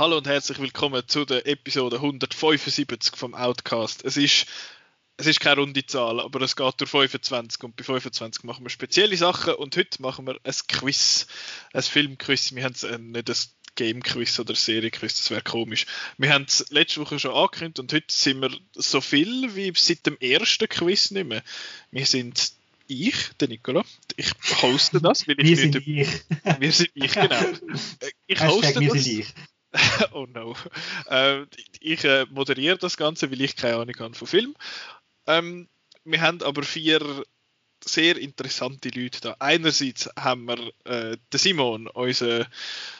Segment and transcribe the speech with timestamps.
[0.00, 4.04] Hallo und herzlich willkommen zu der Episode 175 vom Outcast.
[4.04, 4.46] Es ist,
[5.16, 8.70] es ist keine runde Zahl, aber es geht durch 25 und bei 25 machen wir
[8.70, 11.26] spezielle Sachen und heute machen wir ein Quiz,
[11.72, 12.54] ein Filmquiz.
[12.54, 13.28] Wir haben äh, nicht
[13.80, 15.86] Game-Quiz oder Serie-Quiz, das wäre komisch.
[16.18, 20.04] Wir haben es letzte Woche schon angekündigt und heute sind wir so viel wie seit
[20.04, 21.42] dem ersten Quiz nicht mehr.
[21.90, 22.52] Wir sind
[22.88, 23.82] ich, der Nicola.
[24.16, 26.08] Ich hoste das, weil ich wir sind ich.
[26.58, 27.40] Wir sind ich, genau.
[28.26, 29.06] Ich hoste das.
[29.06, 29.26] Ich.
[30.12, 30.54] oh no.
[31.06, 31.46] Äh,
[31.80, 34.54] ich äh, moderiere das Ganze, weil ich keine Ahnung habe von Film.
[35.26, 35.68] Ähm,
[36.04, 37.24] wir haben aber vier
[37.84, 39.36] sehr interessante Leute da.
[39.38, 42.46] Einerseits haben wir äh, den Simon, unser,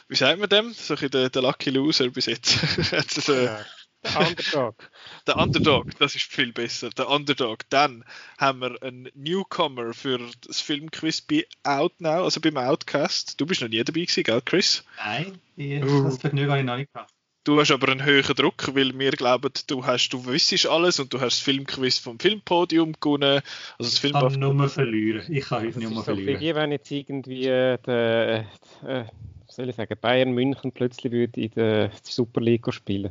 [0.09, 0.73] wie sagt man dem?
[0.73, 2.59] So ein der, der Lucky Loser bis jetzt.
[2.93, 3.65] also, ja.
[4.03, 4.91] Der Underdog.
[5.27, 6.91] der Underdog, das ist viel besser.
[6.91, 7.69] Der Underdog.
[7.69, 8.05] Dann
[8.39, 13.39] haben wir einen Newcomer für das Filmquiz bei Outnow, also beim Outcast.
[13.41, 14.85] Du bist noch nie dabei gewesen, gell, Chris?
[14.97, 17.13] Nein, ich, das Vergnügen habe ich noch nicht gehabt.
[17.51, 21.13] Du hast aber einen höheren Druck, weil wir glauben, du hast, du wüsstest alles und
[21.13, 23.41] du hast das Filmquiz vom Filmpodium gewonnen.
[23.77, 25.25] Also das Film ich kann nur verlieren.
[25.29, 26.35] Ich kann heute nicht mehr verlieren.
[26.37, 29.05] So wie wenn jetzt irgendwie der, äh, äh,
[29.49, 33.11] soll ich sagen, Bayern München plötzlich würde in der Superliga spielen.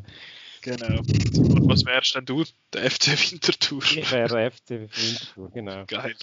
[0.61, 0.99] Genau.
[0.99, 2.45] Und was wärst denn du?
[2.73, 3.83] Der FC Winterthur.
[3.83, 5.83] Ich wäre der FC Winterthur, genau.
[5.85, 6.15] Geil.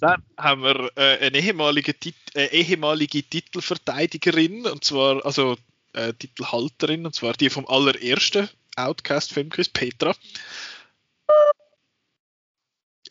[0.00, 5.56] Dann haben wir äh, eine ehemalige, Tit äh, ehemalige Titelverteidigerin, und zwar, also
[5.92, 10.14] äh, Titelhalterin, und zwar die vom allerersten Outcast-Filmquiz, Petra.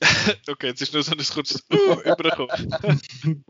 [0.47, 2.75] okay, jetzt ist nur so ein kurzes Uh übergekommen.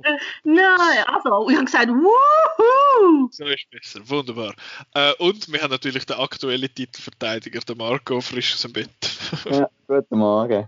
[0.44, 3.30] Nein, also, ich habe gesagt Wuhu!
[3.32, 4.56] So ist besser, wunderbar.
[4.94, 8.90] Äh, und wir haben natürlich den aktuellen Titelverteidiger, den Marco, frisch aus dem Bett.
[9.46, 10.68] ja, guten Morgen.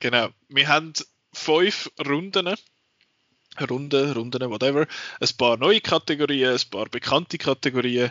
[0.00, 0.92] genau, wir haben
[1.32, 2.54] fünf Runden.
[3.60, 4.86] Runden, Runden, whatever.
[5.20, 8.10] Ein paar neue Kategorien, ein paar bekannte Kategorien.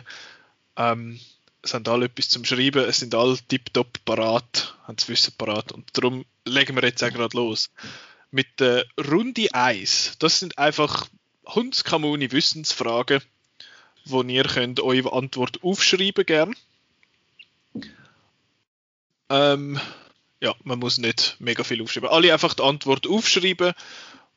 [0.76, 1.18] Ähm,
[1.62, 5.70] es haben alle etwas zum Schreiben, es sind alle tiptop parat, haben das Wissen parat
[5.72, 7.70] und darum legen wir jetzt auch gerade los.
[8.30, 11.06] Mit der Runde 1, das sind einfach
[11.46, 13.22] Hundskamuni Wissensfragen,
[14.04, 16.56] wo ihr könnt eure Antwort aufschreiben gern.
[19.28, 19.80] Ähm,
[20.40, 22.10] ja, man muss nicht mega viel aufschreiben.
[22.10, 23.72] Alle einfach die Antwort aufschreiben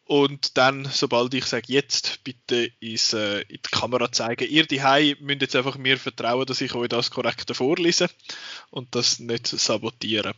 [0.05, 4.47] und dann, sobald ich sage, jetzt bitte ins, äh, in die Kamera zeigen.
[4.47, 8.09] Ihr die müsst jetzt einfach mir vertrauen, dass ich euch das korrekt vorlese
[8.69, 10.33] und das nicht sabotieren.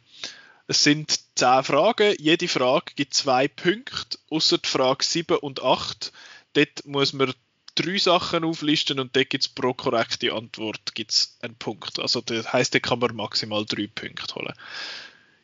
[0.68, 2.16] Es sind zehn Fragen.
[2.18, 6.14] Jede Frage gibt zwei Punkte, außer die Frage 7 und 8.
[6.54, 7.34] Dort muss man
[7.76, 12.00] drei Sachen auflisten und dort gibt es pro korrekte Antwort gibt's einen Punkt.
[12.00, 14.54] Also das heißt, da kann man maximal drei Punkte holen.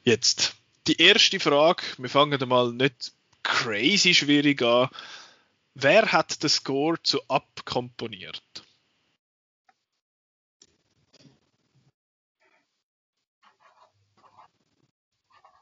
[0.04, 0.56] Jetzt,
[0.88, 3.12] die erste Frage, wir fangen mal nicht
[3.44, 4.90] crazy schwierig an.
[5.76, 8.44] Wer hat den Score zu Up komponiert?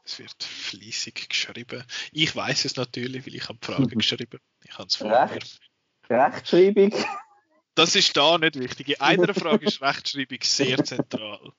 [0.04, 1.84] Es wird fließig geschrieben.
[2.12, 4.40] Ich weiß es natürlich, weil ich habe die Frage geschrieben.
[4.64, 5.60] Ich habe es vor Recht,
[6.10, 6.92] Rechtschreibung.
[7.74, 8.90] Das ist da nicht wichtig.
[8.90, 11.52] In einer Frage ist Rechtschreibung sehr zentral.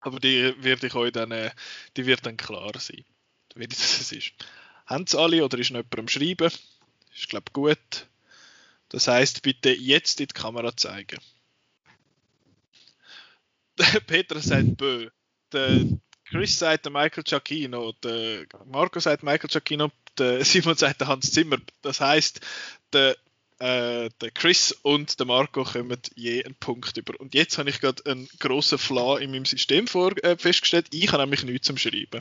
[0.00, 1.50] Aber die wird ich euch dann, äh,
[1.96, 3.04] die wird dann klar sein
[3.56, 4.32] wie das ist.
[4.86, 6.52] Haben es alle oder ist noch jemand am Schreiben?
[7.14, 8.06] Ist, glaube gut.
[8.88, 11.18] Das heißt, bitte jetzt in die Kamera zeigen.
[14.06, 15.10] Peter sagt Bö.
[15.52, 15.84] Der
[16.24, 17.92] Chris sagt Michael Giacchino.
[18.02, 19.90] Der Marco sagt Michael Giacchino.
[20.18, 21.58] Der Simon sagt der Hans Zimmer.
[21.82, 22.40] Das heißt,
[22.92, 23.16] der
[23.58, 27.18] äh, der Chris und der Marco kommen je einen Punkt über.
[27.18, 30.86] Und jetzt habe ich gerade einen grossen Flaw in meinem System vor, äh, festgestellt.
[30.90, 32.20] Ich habe nämlich nichts zum Schreiben.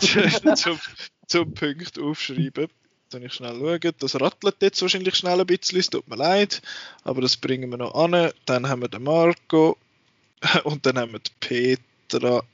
[0.56, 0.78] zum,
[1.26, 2.68] zum Punkt aufschreiben.
[3.10, 3.92] Dann ich schnell schauen.
[3.98, 6.62] Das rattelt jetzt wahrscheinlich schnell ein bisschen, es tut mir leid.
[7.02, 8.30] Aber das bringen wir noch an.
[8.44, 9.76] Dann haben wir den Marco
[10.64, 11.32] und dann haben wir die
[12.08, 12.44] Petra.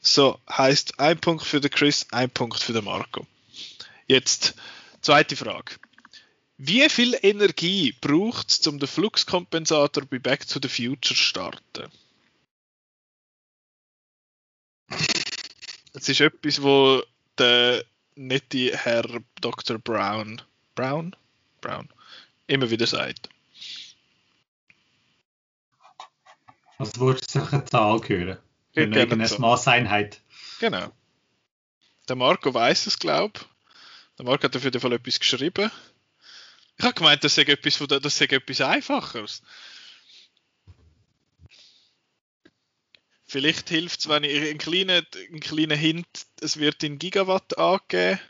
[0.00, 3.26] So, heißt ein Punkt für den Chris, ein Punkt für den Marco.
[4.06, 4.54] Jetzt,
[5.00, 5.76] zweite Frage.
[6.64, 11.90] Wie viel Energie braucht es, um den Fluxkompensator bei Back to the Future zu starten?
[15.92, 17.02] Das ist etwas, wo
[17.36, 19.02] der nette Herr
[19.40, 19.78] Dr.
[19.78, 20.40] Brown,
[20.76, 21.16] Brown,
[21.60, 21.88] Brown
[22.46, 23.28] immer wieder sagt.
[26.78, 28.38] Was würdest du eine Zahl hören?
[28.76, 30.20] Eine Maßeinheit.
[30.60, 30.92] Genau.
[32.08, 33.46] Der Marco weiß es, glaube ich.
[34.16, 35.72] Der Marco hat auf jeden Fall etwas geschrieben.
[36.78, 39.42] Ich habe gemeint, das sei etwas, das sei etwas Einfacheres.
[43.24, 46.06] Vielleicht hilft es, wenn ich einen kleinen, einen kleinen Hint,
[46.42, 48.20] es wird in Gigawatt angegeben.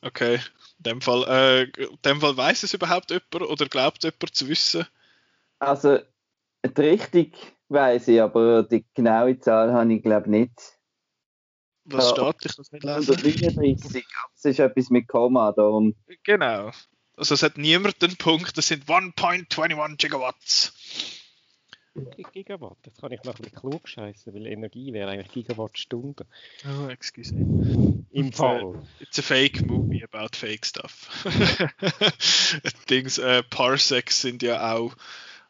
[0.00, 0.36] Okay,
[0.78, 4.86] in dem Fall, äh, Fall weiß es überhaupt jemand oder glaubt jemand zu wissen?
[5.58, 5.98] Also,
[6.64, 7.32] die Richtung
[7.68, 10.77] weiß ich, aber die genaue Zahl habe ich glaube nicht.
[11.90, 12.32] Was Ja.
[12.32, 12.50] steht?
[12.52, 13.16] Ich es nicht lesen.
[13.16, 14.04] 133,
[14.34, 15.94] es ist etwas mit Komma, darum.
[16.22, 16.70] Genau.
[17.16, 20.72] Also es hat niemand den Punkt, das sind 1.21 Gigawatts.
[22.32, 26.28] Gigawatt, das kann ich noch ein bisschen klug scheißen, weil Energie wäre eigentlich Gigawattstunden.
[26.64, 27.34] Oh, excuse.
[27.34, 28.82] Im Und, äh, Fall.
[29.00, 31.08] It's a fake movie about fake stuff.
[32.90, 34.94] Dings, äh, Parsecs sind ja auch,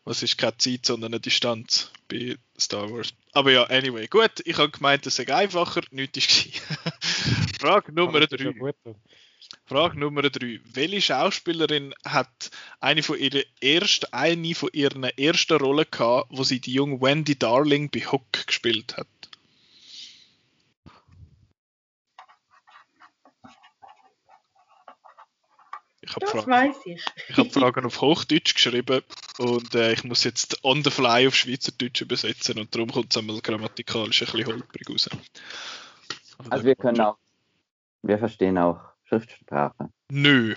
[0.09, 3.13] was ist keine Zeit, sondern eine Distanz bei Star Wars.
[3.33, 6.53] Aber ja, anyway, gut, ich habe gemeint, es sei einfacher, nichts gewesen.
[7.61, 8.59] Frage Nummer Das ist ja 3.
[8.59, 8.75] gut.
[9.67, 10.61] Frage Nummer 3.
[10.73, 12.51] Welche Schauspielerin hat
[12.81, 17.39] eine von ihren ersten, eine von ihren ersten Rollen gehabt, wo sie die junge Wendy
[17.39, 19.07] Darling bei Hook gespielt hat?
[26.09, 27.05] Ich habe Fragen, weiß ich.
[27.29, 29.03] ich hab Fragen auf Hochdeutsch geschrieben
[29.39, 33.19] und äh, ich muss jetzt on the fly auf Schweizerdeutsch übersetzen und darum kommt es
[33.19, 35.09] einmal grammatikalisch ein bisschen holprig raus.
[36.39, 37.19] Aber Also wir können auch,
[38.03, 39.91] wir verstehen auch Schriftsprache.
[40.11, 40.55] Nö.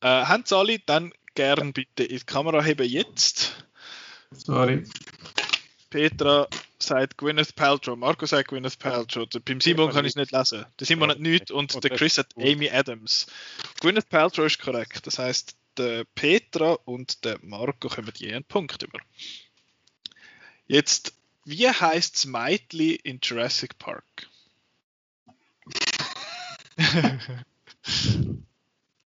[0.00, 0.78] Äh, haben Sie alle?
[0.80, 3.66] Dann gern bitte in die Kamera heben jetzt.
[4.30, 4.84] Sorry.
[5.96, 6.46] Petra
[6.78, 9.24] sagt Gwyneth Paltrow, Marco sagt Gwyneth Paltrow.
[9.26, 10.66] Der- Beim Simon kann ich es nicht lesen.
[10.78, 13.26] Der Simon hat nichts und der Chris hat Amy Adams.
[13.80, 15.06] Gwyneth Paltrow ist korrekt.
[15.06, 18.98] Das heißt, der Petra und der Marco kommen je einen Punkt über.
[20.66, 21.14] Jetzt,
[21.46, 24.04] wie heißt das Meitli in Jurassic Park?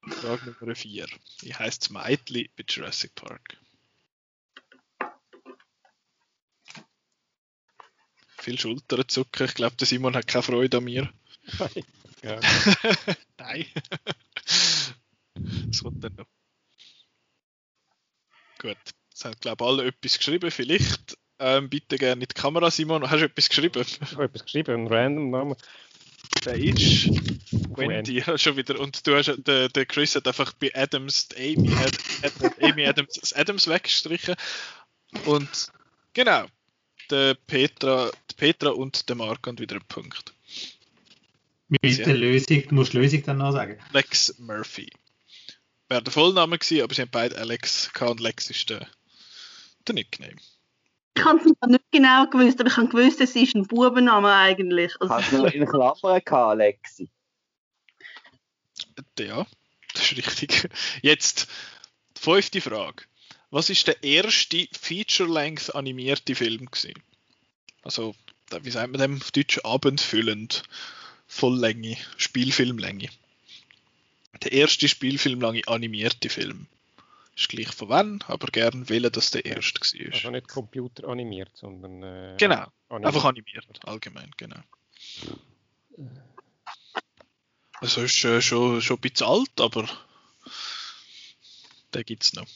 [0.09, 1.05] Frage Nummer 4.
[1.41, 3.57] Wie heißt das Meitli bei Jurassic Park?
[8.47, 9.45] Viel Schultern zucken.
[9.45, 11.11] Ich glaube, der Simon hat keine Freude an mir.
[12.23, 12.39] Ja.
[13.37, 13.65] Nein.
[15.67, 16.27] Was kommt denn noch?
[18.59, 18.77] Gut.
[19.13, 20.49] Es haben, glaube ich, alle etwas geschrieben.
[20.49, 23.09] Vielleicht ähm, bitte gerne in die Kamera, Simon.
[23.09, 23.81] Hast du etwas geschrieben?
[23.85, 25.55] Ich habe etwas geschrieben, einen random Namen.
[26.45, 27.09] Der ist
[27.75, 28.79] Wendy schon wieder.
[28.79, 31.75] Und du hast, der, der Chris hat einfach bei Adams, Amy,
[32.61, 34.35] Amy Adams, das Adams weggestrichen.
[35.25, 35.69] Und
[36.13, 36.45] genau,
[37.09, 40.33] der Petra, Petra und der Marco haben wieder einen Punkt.
[41.67, 42.05] Mit Ja.
[42.05, 43.77] der Lösung, du musst die Lösung dann noch sagen.
[43.91, 44.89] Lex Murphy.
[45.89, 48.87] Wäre der Vollname gewesen, aber sie haben beide Alex gehabt und Lex ist der,
[49.87, 50.35] der Nickname.
[51.17, 54.93] Ich habe es nicht genau gewusst, aber ich habe gewusst, es ist ein Bubenname eigentlich.
[55.01, 57.09] Also, Hast du noch in Klammern gehabt, Alexi?
[59.19, 59.47] Ja,
[59.93, 60.69] das ist richtig.
[61.01, 61.47] Jetzt,
[62.17, 63.03] die fünfte Frage.
[63.49, 66.93] Was ist der erste Feature-Length animierte Film gewesen?
[67.81, 68.13] Also,
[68.61, 69.59] wie sagt man dem auf Deutsch?
[69.63, 70.63] Abendfüllend.
[71.27, 71.97] Volllänge.
[72.17, 73.09] Spielfilmlänge.
[74.43, 76.67] Der erste Spielfilmlange animierte Film.
[77.35, 80.13] Ist gleich von wann, aber gern wählen, dass der erste war.
[80.13, 82.01] Also nicht computeranimiert, sondern.
[82.01, 83.05] Äh, Genau, animiert.
[83.15, 84.59] einfach animiert, allgemein, genau.
[87.79, 89.87] Also ist äh, schon, schon ein bisschen alt, aber
[91.93, 92.47] den gibt es noch.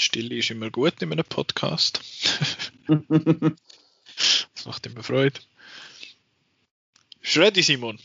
[0.00, 2.00] Stille ist immer gut in einem Podcast.
[4.54, 5.38] Das macht immer Freude.
[7.20, 8.00] Ist ready, Simon?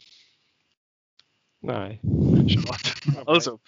[1.61, 1.99] Nein.
[2.47, 3.23] Schade.
[3.25, 3.59] Also.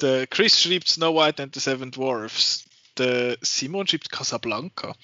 [0.00, 2.64] Der Chris schreibt Snow White and the Seven Dwarfs.
[2.96, 4.94] Der Simon schreibt Casablanca.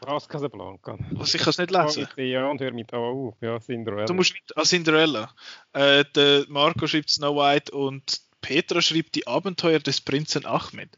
[0.00, 0.98] Was Casablanca?
[1.12, 2.08] Was, ich kann es nicht lesen.
[2.16, 3.36] Ja, und hör mich da auf.
[3.40, 4.06] Ja, Cinderella.
[4.06, 5.34] Du musst mit ah, Cinderella.
[5.72, 10.90] Äh, der Marco schreibt Snow White und Petra schreibt die Abenteuer des Prinzen Ahmed.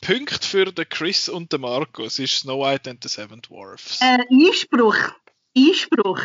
[0.00, 2.04] Punkt für den Chris und den Marco.
[2.04, 4.00] Es ist Snow White and the Seven Dwarfs.
[4.00, 4.96] äh, Einspruch.
[5.56, 6.20] Einspruch.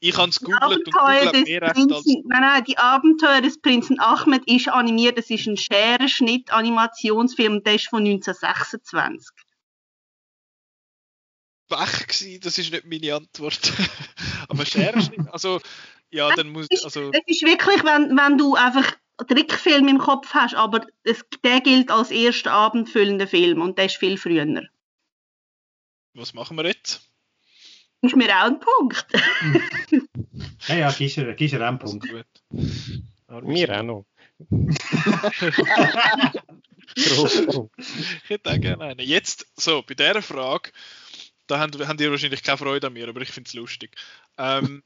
[0.00, 3.98] ich habe es googelt und des mehr recht als nein, nein, die Abenteuer des Prinzen
[4.00, 5.16] Ahmed ist animiert.
[5.16, 9.30] Das ist ein Scherenschnitt-Animationsfilm, der ist von 1926.
[11.70, 12.40] weg gewesen.
[12.42, 13.72] Das ist nicht meine Antwort.
[14.50, 15.58] Aber Scherenschnitt, also
[16.10, 18.96] ja, dann muss also es ist wirklich, wenn, wenn du einfach
[19.26, 23.96] Trickfilm im Kopf hast, aber es, der gilt als erster abendfüllender Film und der ist
[23.96, 24.46] viel früher.
[26.14, 27.10] was machen wir jetzt?
[28.02, 29.06] Ist mir auch ein Punkt.
[30.68, 32.06] Ja, ja, gibst du du einen Punkt.
[32.08, 33.44] gut.
[33.44, 34.06] Mir auch noch.
[36.94, 37.74] Großpunkt.
[37.78, 39.00] Ich hätte auch gerne einen.
[39.00, 40.70] Jetzt, so, bei dieser Frage,
[41.46, 43.96] da haben, haben ihr wahrscheinlich keine Freude an mir, aber ich finde es lustig.
[44.38, 44.82] Ähm,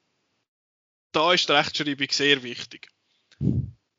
[1.13, 2.89] da ist die Rechtschreibung sehr wichtig.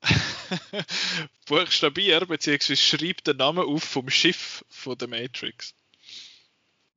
[1.46, 2.76] Buchstabier bzw.
[2.76, 5.74] schreibt den Namen auf vom Schiff von der Matrix.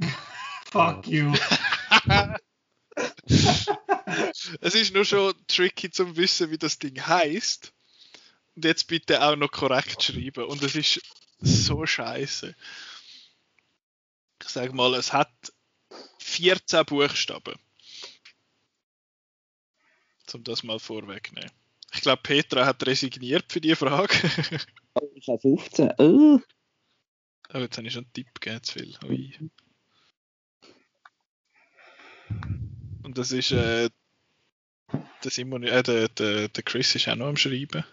[0.70, 1.34] Fuck you.
[4.60, 7.72] es ist nur schon tricky zum wissen, wie das Ding heißt.
[8.54, 10.44] Und jetzt bitte auch noch korrekt schreiben.
[10.44, 11.00] Und es ist
[11.40, 12.54] so scheiße.
[14.42, 15.32] Ich sag mal, es hat
[16.18, 17.54] 14 Buchstaben.
[20.34, 21.50] Um das mal vorwegnehmen.
[21.98, 24.14] Ich glaube, Petra hat resigniert für die Frage.
[24.94, 25.92] Oh, ich habe 15.
[25.98, 26.40] Oh.
[27.54, 28.96] oh, jetzt habe ich schon einen Tipp gegeben, zu viel.
[29.04, 29.50] Ui.
[33.04, 33.90] Und das ist, äh,
[35.22, 37.84] der Simon, äh, der, der, der Chris ist auch noch am Schreiben.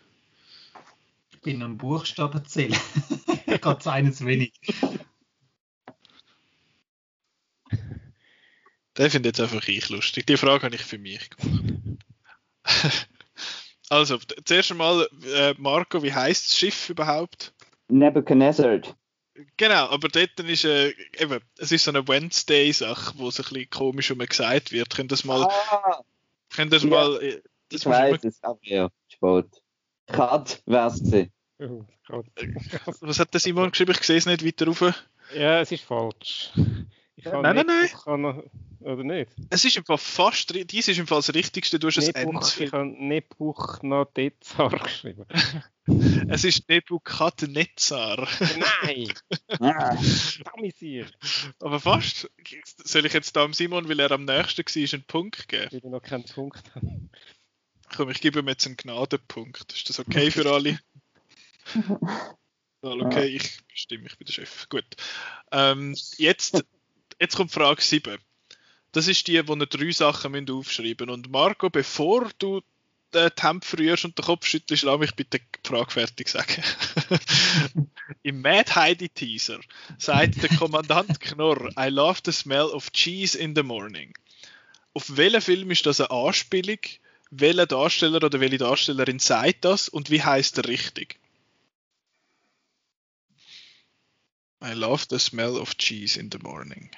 [1.32, 2.80] Ich bin am Buchstaben zählen.
[3.46, 4.54] Geht eines wenig.
[8.98, 10.26] Der finde jetzt einfach ich lustig.
[10.26, 12.04] Die Frage habe ich für mich gemacht.
[13.90, 17.54] also, zuerst einmal, äh, Marco, wie heißt das Schiff überhaupt?
[17.88, 18.80] Nebuchadnezzar.
[19.58, 23.70] Genau, aber dort ist äh, eben, es ist so eine Wednesday-Sache, wo es ein bisschen
[23.70, 24.90] komisch um gesagt wird.
[24.90, 26.02] Könnt ihr das mal, Ah,
[26.56, 26.90] könnt das ja.
[26.90, 29.62] mal, äh, das ich weiß es, aber ja, spät.
[30.08, 31.32] Kat wär's gewesen.
[31.60, 32.62] Oh immer-
[33.02, 33.92] was hat der Simon geschrieben?
[33.98, 34.82] Ich sehe es nicht weiter rauf.
[35.34, 36.52] Ja, es ist falsch.
[37.16, 38.44] Ich Nein, nein, nicht, Ich kann noch,
[38.86, 39.32] oder nicht?
[39.50, 42.36] Es ist im Fall fast, dies ist im Fall das Richtigste, du hast ein Nebuch,
[42.36, 42.60] Ends.
[42.60, 45.26] ich habe Nebuchadnezzar geschrieben.
[46.28, 48.28] Es ist Nebukadnezar.
[48.82, 49.14] Nein!
[49.60, 49.96] Ah,
[50.44, 51.06] Damisier!
[51.60, 52.28] Aber fast.
[52.84, 55.68] Soll ich jetzt da Simon, weil er am nächsten war, einen Punkt geben?
[55.72, 57.02] Weil ich noch keinen Punkt habe.
[57.96, 59.74] Komm, ich gebe ihm jetzt einen Gnadenpunkt.
[59.74, 60.80] Ist das okay für alle?
[62.82, 64.70] Okay, ich bestimme, ich bin der Chef.
[64.70, 64.86] Gut.
[65.52, 66.64] Ähm, jetzt,
[67.20, 68.20] jetzt kommt Frage 7.
[68.96, 72.62] Das ist die, wo ihr drei Sachen müsst aufschreiben Und Marco, bevor du
[73.14, 76.64] den Temp rührst und den Kopf schüttelst, lass mich bitte die Frage fertig sagen.
[78.24, 79.60] Im Mad Heidi Teaser
[79.98, 84.14] sagt der Kommandant Knorr, I love the smell of cheese in the morning.
[84.94, 86.80] Auf welchen Film ist das eine Anspielung?
[87.32, 91.20] Welcher Darsteller oder welche Darstellerin sagt das und wie heißt er richtig?
[94.64, 96.92] I love the smell of cheese in the morning.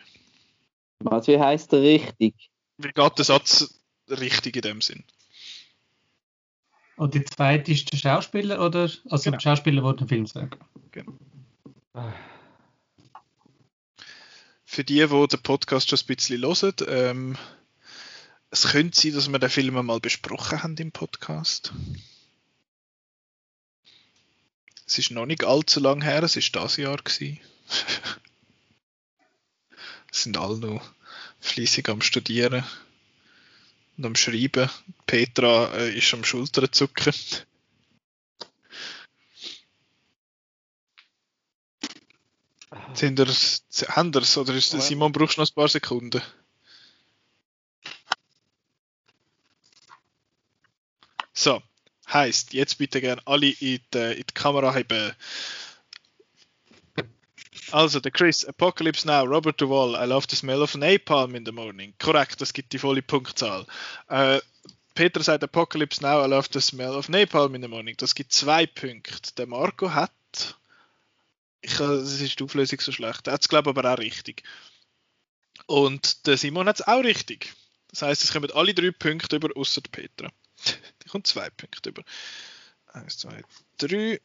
[1.00, 2.50] Was, wie heisst der richtig?
[2.78, 5.04] Wie geht der Satz richtig in dem Sinn?
[6.96, 9.38] Und die zweite ist der Schauspieler oder also Genau.
[9.38, 10.58] der Schauspieler, der den Film sagt.
[11.94, 12.14] Ah,
[14.66, 17.38] Für die, die den Podcast schon ein bisschen hören, ähm,
[18.50, 21.74] es könnte sein, dass wir den Film mal besprochen haben im Podcast.
[24.86, 27.40] Es ist noch nicht allzu lang her, es ist das Jahr gewesen.
[30.24, 30.82] Sind alle noch
[31.40, 32.64] fließig am Studieren
[33.98, 34.68] und am Schreiben.
[35.06, 37.14] Petra äh, ist am Schultern zucken.
[42.96, 43.28] Sind ihr,
[43.90, 44.82] haben oder ist Ja.
[44.82, 46.22] Simon brauchst du noch ein paar Sekunden?
[51.32, 51.62] So,
[52.12, 55.14] heißt jetzt bitte gerne alle in die, in die Kamera heben.
[57.72, 61.52] Also, der Chris, Apocalypse Now, Robert Duvall, I love the smell of napalm in the
[61.52, 61.94] morning.
[62.00, 63.66] Korrekt, das gibt die volle Punktzahl.
[64.08, 64.40] Äh,
[64.94, 67.96] Peter sagt Apocalypse Now, I love the smell of napalm in the morning.
[67.98, 69.34] Das gibt zwei Punkte.
[69.38, 70.12] Der Marco hat.
[71.62, 73.28] Ich, das ist die Auflösung so schlecht.
[73.28, 74.44] Er hat es, glaube ich, aber auch richtig.
[75.66, 77.54] Und der Simon hat es auch richtig.
[77.90, 80.32] Das heißt, es kommen alle drei Punkte über, außer Petra.
[81.04, 82.04] Die kommt zwei Punkte über.
[82.88, 83.42] Eins, zwei,
[83.78, 84.20] drei.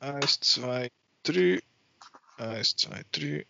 [0.00, 0.90] Eins, zwei,
[1.22, 1.62] drei.
[2.38, 3.46] Eins, zwei, drei.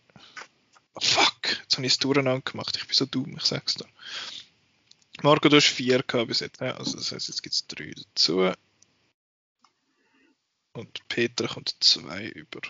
[0.95, 2.75] Oh, fuck, jetzt habe ich es durcheinander gemacht.
[2.75, 3.85] Ich bin so dumm, ich sag's dir.
[5.21, 6.59] Marco, du hast vier bis jetzt.
[6.59, 8.51] Ja, also das heißt, jetzt gibt es drei dazu.
[10.73, 12.61] Und Peter kommt zwei über.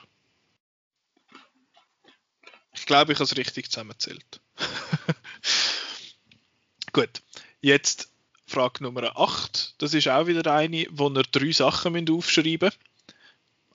[2.74, 4.42] Ich glaube, ich habe es richtig zusammengezählt.
[6.92, 7.22] Gut,
[7.62, 8.12] jetzt
[8.46, 9.76] Frage Nummer 8.
[9.78, 12.89] Das ist auch wieder eine, wo ihr drei Sachen aufschreiben müsst.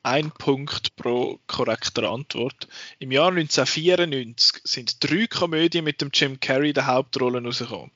[0.07, 2.69] Ein Punkt pro korrekter Antwort.
[2.99, 7.91] Im Jahr 1994 sind drei Komödien mit dem Jim Carrey der Hauptrolle rausgekommen.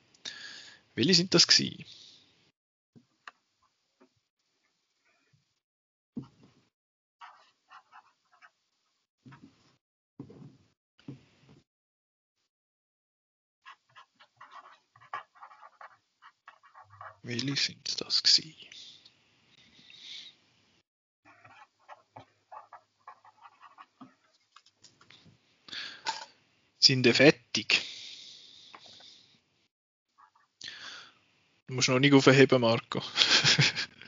[0.95, 1.85] Welche sind das gewesen?
[17.21, 18.58] Welche sind das gewesen?
[26.89, 27.81] Sind ihr fertig?
[31.67, 32.99] Du musst noch nicht aufheben, Marco.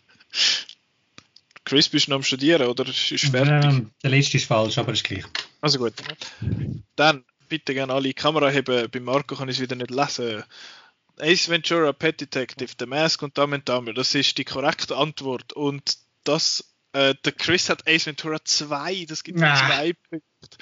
[1.63, 3.69] Chris, bist du noch am Studieren oder ist ist fertig?
[3.71, 5.25] Ähm, der letzte ist falsch, aber ist gleich.
[5.61, 5.93] Also gut.
[6.95, 8.89] Dann bitte gerne alle Kamera heben.
[8.89, 10.43] Bei Marco kann ich es wieder nicht lesen.
[11.19, 13.93] Ace Ventura, Pet Detective, The Mask und Dumb and Dumber.
[13.93, 15.53] Das ist die korrekte Antwort.
[15.53, 19.05] Und das, äh, der Chris hat Ace Ventura 2.
[19.07, 19.55] Das gibt Ah.
[19.67, 20.57] zwei Punkte.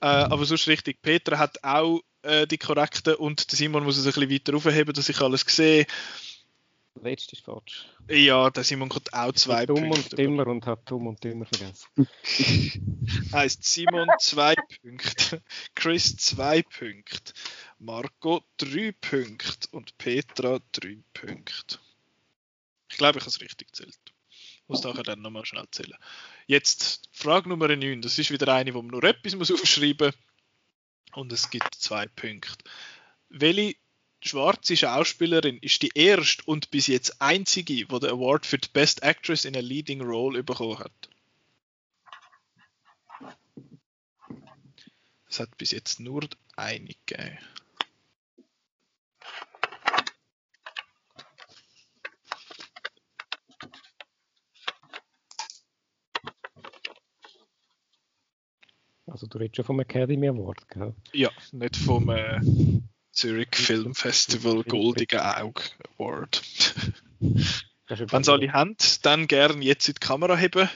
[0.00, 1.02] Äh, aber sonst richtig.
[1.02, 4.94] Peter hat auch äh, die korrekte und der Simon muss es ein bisschen weiter aufheben,
[4.94, 5.86] dass ich alles sehe.
[6.96, 7.86] Der letzte ist falsch.
[8.08, 10.16] Ja, der Simon kommt auch zwei Dumm und Punkte.
[10.16, 11.86] dümmer und hat dumm und dümmer vergessen.
[13.32, 15.42] Heißt Simon zwei Punkte,
[15.74, 17.32] Chris zwei Punkte,
[17.78, 21.78] Marco drei Punkte und Petra drei Punkte.
[22.90, 24.09] Ich glaube, ich habe es richtig gezählt.
[24.70, 25.96] Muss nachher dann nochmal schnell zählen.
[26.46, 28.02] Jetzt Frage Nummer 9.
[28.02, 31.16] Das ist wieder eine, wo man nur etwas muss aufschreiben muss.
[31.16, 32.54] Und es gibt zwei Punkte.
[33.28, 33.74] Welche
[34.22, 39.02] schwarze Schauspielerin ist die erste und bis jetzt einzige, die den Award für die Best
[39.02, 41.10] Actress in a Leading Role bekommen hat?
[45.28, 47.38] Es hat bis jetzt nur eine gegeben.
[59.20, 60.94] Also du redest schon vom Academy Award, gell?
[61.12, 62.40] Ja, nicht vom äh,
[63.12, 65.60] Zurich Film Festival Goldige Auge
[65.98, 66.40] Award.
[67.86, 70.70] Wenn sie alle haben, dann gern jetzt in die Kamera heben.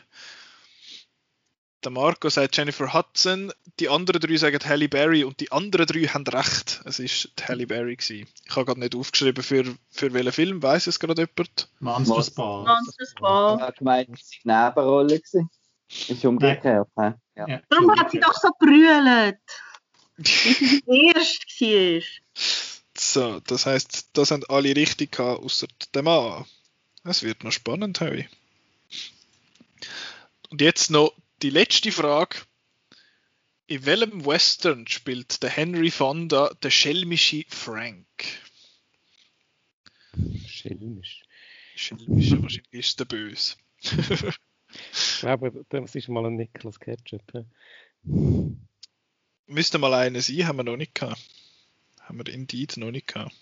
[1.85, 6.03] Der Marco sagt Jennifer Hudson, die anderen drei sagen Halle Berry und die anderen drei
[6.03, 6.83] haben recht.
[6.85, 8.29] Es ist die Halle Berry gewesen.
[8.45, 11.71] Ich habe gerade nicht aufgeschrieben, für, für welchen Film, weiß es gerade jemand?
[11.81, 12.65] Monsters Ball.
[12.67, 13.59] Monsters Ich Ball.
[13.59, 15.19] habe gemeint, es war eine Nebenrolle.
[15.19, 15.49] gewesen.
[15.89, 16.89] Ist umgekehrt.
[16.99, 17.15] hä?
[17.37, 17.49] Ja.
[17.49, 19.39] Ja, Darum hat sie doch so brüllt.
[20.17, 22.03] Wie sie erst war.
[22.97, 26.45] So, das heißt, das haben alle richtig gehabt, außer der Mann.
[27.03, 28.29] Es wird noch spannend, Harry.
[30.51, 32.39] Und jetzt noch die letzte Frage.
[33.67, 38.07] In welchem Western spielt der Henry Fonda der schelmische Frank?
[40.47, 41.25] Schelmisch.
[41.75, 43.57] Schelmische, wahrscheinlich ist der böse.
[44.95, 47.23] Ich glaube, das ist mal ein Nicolas Ketchup.
[47.33, 47.45] Ja.
[49.47, 51.21] Müsste mal einer sein, haben wir noch nicht gehabt.
[52.01, 53.35] Haben wir Indeed noch nicht gehabt.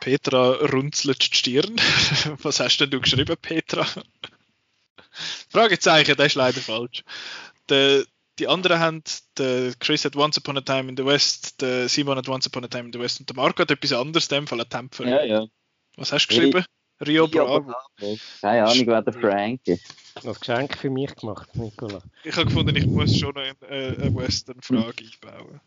[0.00, 1.76] Petra runzelt die Stirn.
[2.42, 3.86] Was hast denn du geschrieben, Petra?
[5.48, 7.04] Fragezeichen, das ist leider falsch.
[7.68, 8.04] Der,
[8.38, 9.02] die anderen haben,
[9.38, 12.64] der Chris hat Once Upon a Time in the West, der Simon hat Once Upon
[12.64, 14.68] a Time in the West und der Marco hat etwas anderes, in dem Fall ein
[14.68, 15.06] Tempfer.
[15.06, 15.46] Ja, ja.
[15.96, 16.64] Was hast du geschrieben?
[17.06, 17.74] Rio Bravo.
[18.40, 19.94] Keine Ahnung, wer der Frank ist.
[20.24, 22.00] Ein Geschenk für mich gemacht, Nicola.
[22.22, 25.60] Ich habe gefunden, ich muss schon eine, äh, eine Western-Frage einbauen.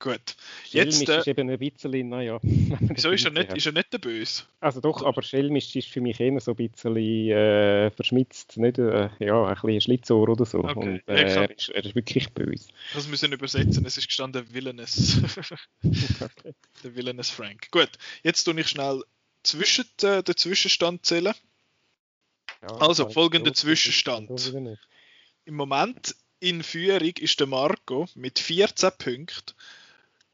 [0.00, 0.36] Gut.
[0.66, 2.38] Jetzt, Schelmisch äh, ist eben ein bisschen, naja.
[2.42, 4.42] Wieso ist er nicht, ist er nicht der Böse?
[4.60, 9.08] Also doch, aber Schelmisch ist für mich immer so ein bisschen äh, verschmitzt, nicht äh,
[9.20, 10.58] ja, ein bisschen Schlitzohr oder so.
[10.58, 10.78] Okay.
[10.78, 12.68] Und äh, er, ist, er ist wirklich böse.
[12.92, 13.86] Das müssen wir übersetzen.
[13.86, 15.20] Es ist gestanden Villainous.
[15.84, 16.54] Okay.
[16.82, 17.70] der Villainous Frank.
[17.70, 17.90] Gut,
[18.22, 19.02] jetzt tue ich schnell
[19.44, 21.34] zwischen, äh, den Zwischenstand zählen.
[22.62, 24.30] Ja, Also, folgender Zwischenstand.
[25.44, 29.54] Im Moment in Führung ist der Marco mit 14 Punkten.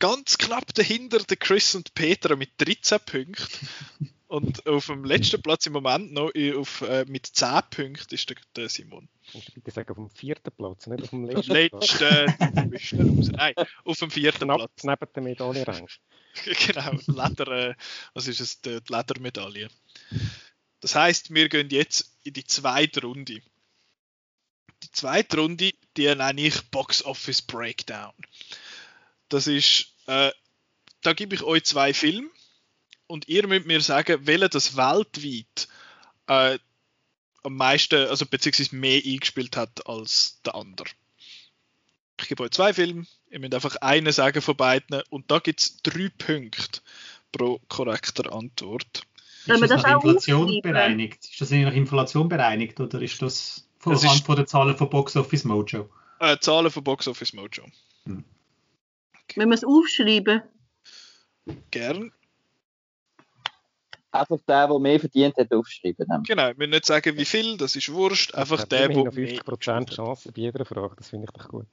[0.01, 3.69] Ganz knapp dahinter der Chris und Petra mit 13 Punkten.
[4.27, 8.31] Und auf dem letzten Platz im Moment noch äh, auf, äh, mit 10 Punkten ist
[8.31, 9.09] der, der Simon.
[9.33, 12.01] Du bitte sagen, auf dem vierten Platz, nicht auf dem letzten Platz.
[12.01, 13.29] Letzte, bist nicht raus.
[13.33, 14.85] Nein, auf dem vierten Knapp Platz.
[14.85, 15.89] neben der Medaillenrang.
[16.67, 17.75] genau, Leder, äh,
[18.15, 19.69] was ist es, die die Ledermedaille.
[20.81, 23.43] Das heißt, wir gehen jetzt in die zweite Runde.
[24.83, 28.15] Die zweite Runde, die nenne ich Box Office Breakdown.
[29.29, 30.33] Das ist, äh,
[31.03, 32.29] da gebe ich euch zwei Filme
[33.07, 35.69] und ihr müsst mir sagen, welcher das weltweit
[36.27, 36.59] äh,
[37.43, 40.89] am meisten, also beziehungsweise mehr eingespielt hat als der andere.
[42.21, 45.61] Ich gebe euch zwei Filme, ihr müsst einfach einen sagen von beiden und da gibt
[45.61, 46.81] es drei Punkte
[47.33, 49.03] pro korrekter Antwort.
[49.47, 51.25] Ist das das nach Inflation bereinigt?
[51.25, 54.91] Ist das nach Inflation bereinigt oder ist das von, Das ist- von den Zahlen von
[54.91, 55.89] Box Office Mojo?
[56.19, 57.65] Äh, Zahlen von Box Office Mojo.
[59.37, 60.43] Wenn wir es aufschreiben.
[61.71, 62.13] Gern.
[64.13, 66.07] Einfach der, der mehr verdient hat, aufschreiben.
[66.27, 68.35] Genau, wir müssen nicht sagen, wie viel, das ist wurscht.
[68.35, 71.67] Einfach der, der noch 50% Chance bei jeder Frage, das finde ich doch gut.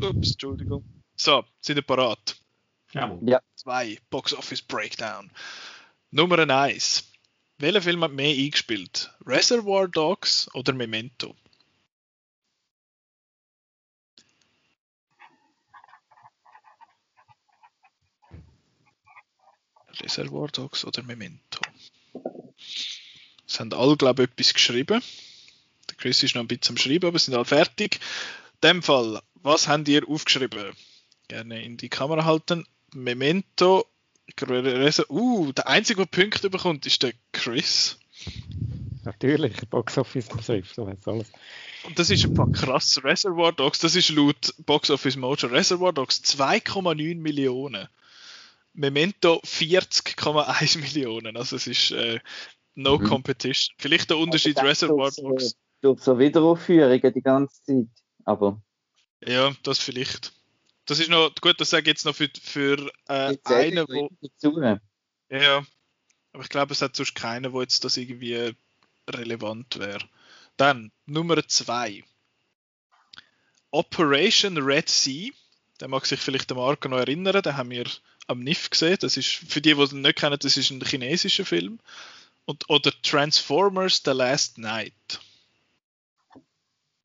[0.00, 0.84] Ups, Entschuldigung.
[1.16, 2.36] So, sind ihr parat?
[2.92, 3.38] Jawohl.
[3.56, 5.30] Zwei, Box Office Breakdown.
[6.10, 7.12] Nummer eins.
[7.58, 9.12] Welcher Film hat mehr eingespielt?
[9.26, 11.36] Reservoir Dogs oder Memento?
[20.04, 21.60] Reservoir Dogs oder Memento?
[23.46, 25.02] Es haben alle, glaube ich, etwas geschrieben.
[25.88, 28.00] Der Chris ist noch ein bisschen am Schreiben, aber sind alle fertig.
[28.62, 30.72] In dem Fall, was habt ihr aufgeschrieben?
[31.28, 32.66] Gerne in die Kamera halten.
[32.94, 33.86] Memento.
[35.08, 37.98] Uh, der einzige, der Punkte bekommt, ist der Chris.
[39.04, 41.30] Natürlich, Box Office Safe, so heißt alles.
[41.84, 43.04] Und das ist ein paar krass.
[43.04, 47.86] Reservoir Dogs, das ist laut Box Office Mojo Reservoir Dogs 2,9 Millionen.
[48.74, 51.36] Memento 40,1 Millionen.
[51.36, 52.20] Also es ist äh,
[52.74, 53.04] no Mhm.
[53.04, 53.74] competition.
[53.78, 55.56] Vielleicht der Unterschied Also Reservoir Dogs.
[55.80, 57.86] Durch so Wiederaufführungen die ganze Zeit.
[58.24, 58.60] Aber
[59.24, 60.32] Ja, das vielleicht.
[60.86, 64.10] Das ist noch gut, das sage ich jetzt noch für, für äh, einen, wo.
[64.20, 64.60] dazu.
[65.30, 65.64] Ja,
[66.32, 68.54] aber ich glaube, es hat sonst keinen, wo jetzt das irgendwie
[69.08, 70.04] relevant wäre.
[70.56, 72.02] Dann Nummer 2.
[73.70, 75.30] Operation Red Sea.
[75.78, 77.84] Da mag sich vielleicht der Marco noch erinnern, den haben wir
[78.26, 78.98] am NIF gesehen.
[79.00, 81.78] Das ist, für die, die ihn nicht kennen, das ist ein chinesischer Film.
[82.44, 85.20] Und, oder Transformers The Last Night.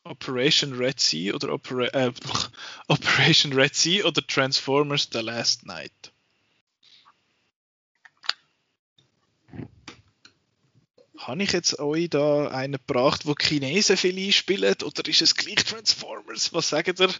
[0.03, 2.11] Operation Red Sea oder Opera äh,
[2.87, 6.11] Operation Red Sea oder Transformers The Last Night.
[11.19, 14.75] Habe ich jetzt euch da einen gebracht, wo Chinesen viel einspielen?
[14.83, 16.53] Oder ist es gleich Transformers?
[16.53, 17.13] Was sagt ihr?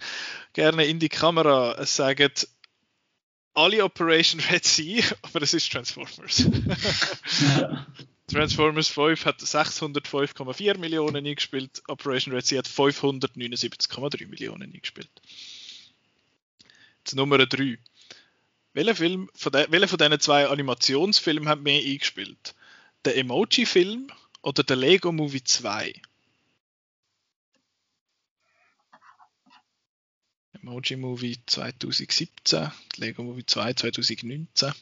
[0.53, 1.75] Gerne in die Kamera.
[1.77, 2.31] Es sagen
[3.53, 6.45] alle Operation Red Sea, aber es ist Transformers.
[8.27, 15.09] Transformers 5 hat 605,4 Millionen eingespielt, Operation Red Sea hat 579,3 Millionen eingespielt.
[16.99, 17.79] Jetzt Nummer 3.
[18.73, 22.53] Welcher, Film von de, welcher von diesen zwei Animationsfilmen hat mehr eingespielt?
[23.03, 24.11] Der Emoji-Film
[24.43, 25.93] oder der Lego Movie 2?
[30.63, 34.73] Emoji Movie 2017, Lego Movie 2 2019.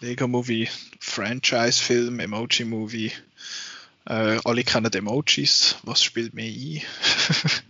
[0.00, 0.68] Lego Movie
[1.00, 3.12] Franchise-Film, Emoji-Movie.
[4.04, 5.76] Äh, alle kennen Emojis.
[5.84, 6.82] Was spielt mehr ein?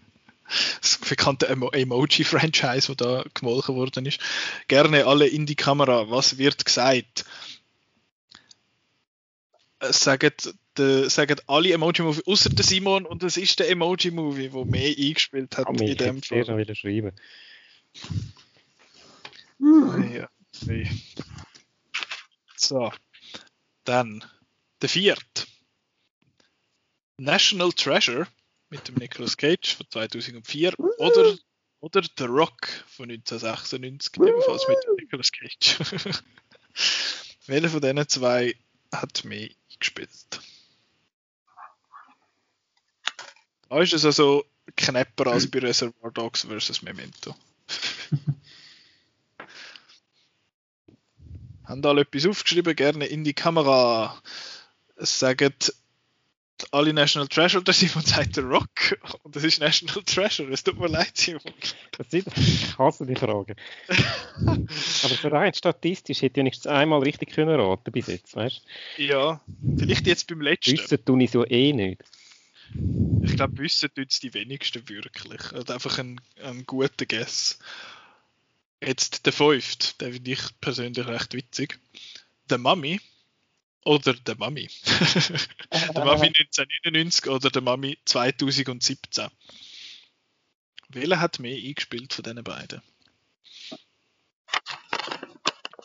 [0.81, 4.19] das bekannte Emo Emoji-Franchise, das da gemolken worden ist.
[4.67, 6.11] Gerne alle in die Kamera.
[6.11, 7.25] Was wird gesagt?
[9.89, 10.33] Äh, Sagen,
[10.79, 15.57] de, sagen alle Emoji-Movie, außer der Simon, und es ist der Emoji-Movie, der mehr eingespielt
[15.57, 16.41] hat Kann in mich dem Fall.
[16.41, 17.13] noch wieder schreiben.
[19.59, 20.29] Ja,
[20.63, 20.91] okay.
[22.57, 22.93] So,
[23.85, 24.25] dann
[24.83, 25.47] der vierte.
[27.19, 28.27] National Treasure
[28.69, 31.39] mit dem Nicolas Cage von 2004 oder,
[31.81, 35.79] oder The Rock von 1996, ebenfalls mit dem Nicolas Cage.
[37.47, 38.55] Welcher von diesen zwei
[38.93, 40.41] hat mehr gespielt?
[43.69, 44.45] Da ist es also
[44.77, 46.83] knapper als bei Reservoir Dogs vs.
[46.83, 47.35] Memento.
[51.65, 52.77] Haben alle etwas aufgeschrieben?
[52.77, 54.23] Gerne in die Kamera.
[54.95, 55.53] Es sagen
[56.71, 58.99] alle National Treasure, der Simon sagt der Rock.
[59.23, 60.51] Und das ist National Treasure.
[60.53, 61.43] Es tut mir leid, Simon.
[61.97, 63.57] Das sind, ich hasse die Frage.
[63.89, 68.63] Aber so rein statistisch hätte ich wenigstens einmal richtig können raten bis jetzt, weißt
[68.99, 69.41] Ja,
[69.77, 70.45] vielleicht jetzt beim du?
[70.45, 70.79] letzten.
[70.79, 72.03] Wissen tue ich so eh nicht.
[73.23, 75.53] Ich glaube, wissen tut es die wenigsten wirklich.
[75.53, 77.59] Also einfach ein, ein guter Guess.
[78.83, 81.79] Jetzt der fünfte, den finde ich persönlich recht witzig.
[82.51, 83.01] Der Mami
[83.87, 84.69] oder der Mami.
[85.95, 89.29] der Mami 1999 oder der Mami 2017.
[90.89, 92.83] Welcher hat mehr eingespielt von diesen beiden?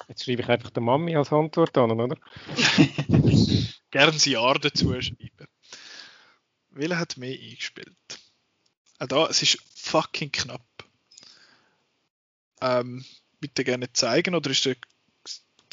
[0.07, 2.17] Jetzt schreibe ich einfach der Mami als Antwort an, oder?
[3.91, 5.47] Gern ein Jahr dazu schreiben.
[6.71, 8.19] Welcher hat mehr eingespielt?
[8.97, 10.65] Auch da, es ist fucking knapp.
[12.61, 13.05] Ähm,
[13.39, 14.75] bitte gerne zeigen, oder ist der,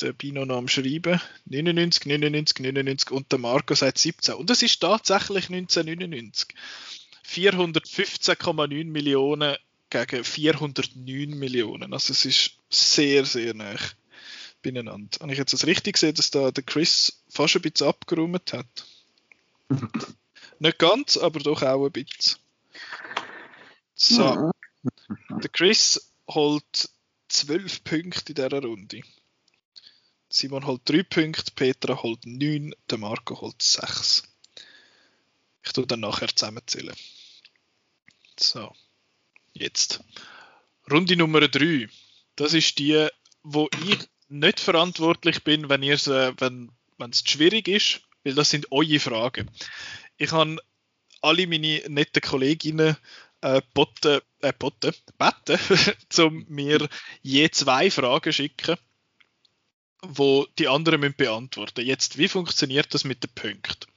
[0.01, 1.21] der Bino noch am Schreiben?
[1.47, 4.35] 99, 99, 99 und der Marco sagt 17.
[4.35, 6.55] Und es ist tatsächlich 1999.
[7.27, 9.57] 415,9 Millionen
[9.91, 11.93] gegen 409 Millionen.
[11.93, 13.77] Also es ist sehr, sehr nah
[14.63, 15.19] beieinander.
[15.21, 18.67] Habe ich jetzt das richtig gesehen, dass da der Chris fast ein bisschen abgeräumt hat?
[20.59, 22.39] Nicht ganz, aber doch auch ein bisschen.
[23.95, 24.53] So,
[25.31, 26.89] der Chris holt
[27.29, 29.03] 12 Punkte in dieser Runde.
[30.31, 34.23] Simon holt 3 Punkte, Petra holt 9, der Marco holt 6.
[35.65, 36.95] Ich tue dann nachher zusammenzählen.
[38.39, 38.75] So,
[39.53, 40.01] jetzt.
[40.91, 41.89] Runde Nummer 3.
[42.37, 43.09] Das ist die,
[43.43, 46.71] wo ich nicht verantwortlich bin, wenn ihr wenn
[47.11, 49.51] es schwierig ist, weil das sind eure Fragen.
[50.19, 50.59] Ich habe
[51.21, 52.97] alle meine netten Kolleginnen
[53.41, 55.59] äh, botten, äh, botten, beten,
[56.19, 56.89] um mir
[57.23, 58.77] je zwei Fragen schicken.
[60.03, 63.91] Wo die anderen müssen beantworten Jetzt, wie funktioniert das mit den Punkten?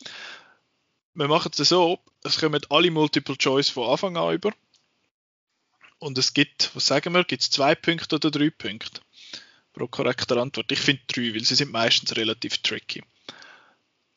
[1.14, 4.54] Wir machen es so, es kommen alle Multiple Choice von Anfang an über.
[6.00, 9.02] Und es gibt, was sagen wir, gibt es zwei Punkte oder drei Punkte
[9.74, 10.72] pro korrekter Antwort?
[10.72, 13.04] Ich finde drei, weil sie sind meistens relativ tricky.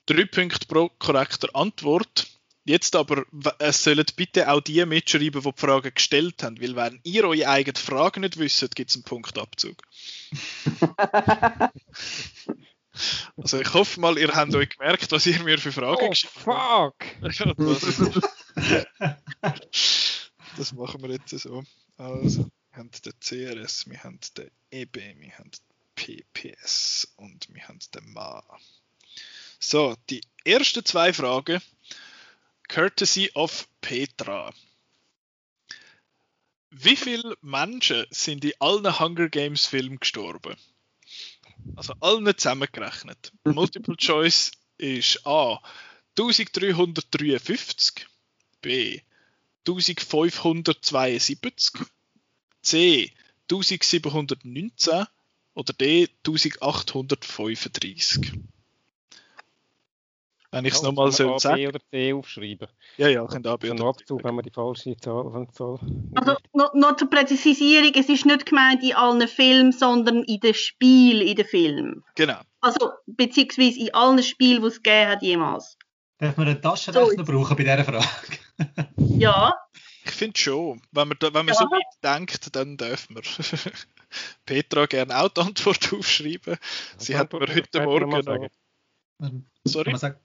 [0.06, 2.26] Drei Punkte pro korrekter Antwort.
[2.66, 3.24] Jetzt aber,
[3.58, 7.46] es sollen bitte auch die mitschreiben, die die Fragen gestellt haben, weil wenn ihr eure
[7.48, 9.82] eigene Frage nicht wisst, gibt es einen Punktabzug.
[13.36, 16.32] also ich hoffe mal, ihr habt euch gemerkt, was ihr mir für Fragen Oh, geschickt
[16.32, 16.94] fuck!
[17.22, 17.58] habt.
[17.58, 17.80] Das,
[20.56, 21.64] das machen wir jetzt so.
[21.98, 25.60] Also, wir haben den CRS, wir haben den EB, wir haben den
[25.96, 28.42] PPS und wir haben den MA.
[29.58, 31.60] So, die ersten zwei Fragen.
[32.68, 34.52] Courtesy of Petra.
[36.70, 40.56] Wie viele Menschen sind in allen Hunger Games Filmen gestorben?
[41.76, 43.30] Also allen zusammengerechnet.
[43.44, 45.62] Multiple Choice ist A
[46.18, 48.06] 1353,
[48.60, 49.00] B
[49.66, 51.86] 1572,
[52.62, 53.12] C
[53.50, 55.06] 1719
[55.54, 58.32] oder D 1835.
[60.54, 61.66] Wenn ich es nochmal so B sagen.
[61.66, 62.68] oder C aufschreiben.
[62.96, 65.78] Ja, ja, könnt A, B Ein oder Abzug, wenn man die falsche Zahl Zahl-
[66.14, 70.54] Also noch, noch zur Präzisierung, es ist nicht gemeint in allen Filmen, sondern in den
[70.54, 72.04] Spielen in den Filmen.
[72.14, 72.40] Genau.
[72.60, 75.76] Also beziehungsweise in allen Spielen, die es gegeben hat jemals.
[76.18, 78.06] Darf man einen Taschenrechner brauchen bei dieser Frage?
[78.96, 79.52] Ja,
[80.04, 80.80] Ich finde schon.
[80.92, 81.54] Wenn man, da, wenn man Ja.
[81.54, 83.22] so weit denkt, dann dürfen wir.
[84.46, 86.56] Petra gerne auch die Antwort aufschreiben.
[86.98, 88.48] Sie hat mir heute Morgen noch.
[89.20, 89.90] Kann Sorry?
[89.90, 90.18] man sagen,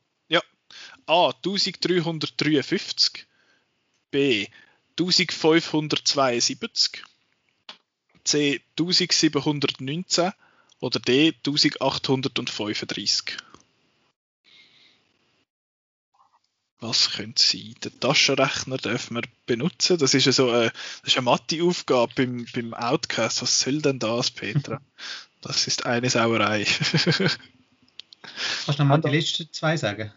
[1.10, 1.34] A.
[1.44, 3.26] 1353.
[4.12, 4.48] B.
[5.00, 7.04] 1572.
[8.24, 8.62] C.
[8.78, 10.32] 1719.
[10.82, 11.34] Oder D.
[11.46, 13.38] 1835.
[16.82, 17.76] Was könnte sein?
[17.84, 19.98] Den Taschenrechner dürfen wir benutzen.
[19.98, 23.42] Das ist ja so eine, das ist eine Mathe-Aufgabe beim, beim Outcast.
[23.42, 24.80] Was soll denn das, Petra?
[25.42, 26.66] Das ist eine Sauerei.
[28.22, 30.12] kannst du nochmal die letzten zwei sagen?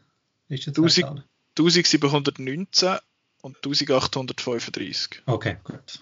[0.48, 1.24] Letzten zwei 1000 Zahlen.
[1.58, 2.98] 1719
[3.42, 5.22] und 1835.
[5.26, 6.00] Okay, gut.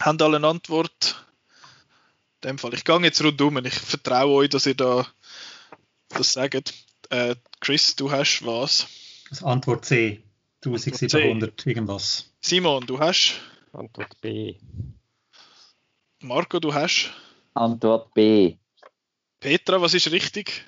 [0.00, 1.24] Haben alle eine Antwort?
[2.42, 2.74] In dem Fall.
[2.74, 3.64] Ich gehe jetzt rundum.
[3.64, 5.06] Ich vertraue euch, dass ihr da
[6.08, 6.74] das sagt.
[7.10, 8.86] Äh, Chris, du hast was?
[9.30, 10.22] Also Antwort C.
[10.64, 12.30] 1700 irgendwas.
[12.40, 13.40] Simon, du hast?
[13.72, 14.56] Antwort B.
[16.20, 17.10] Marco, du hast?
[17.54, 18.56] Antwort B.
[19.44, 20.64] Petra, was ist richtig?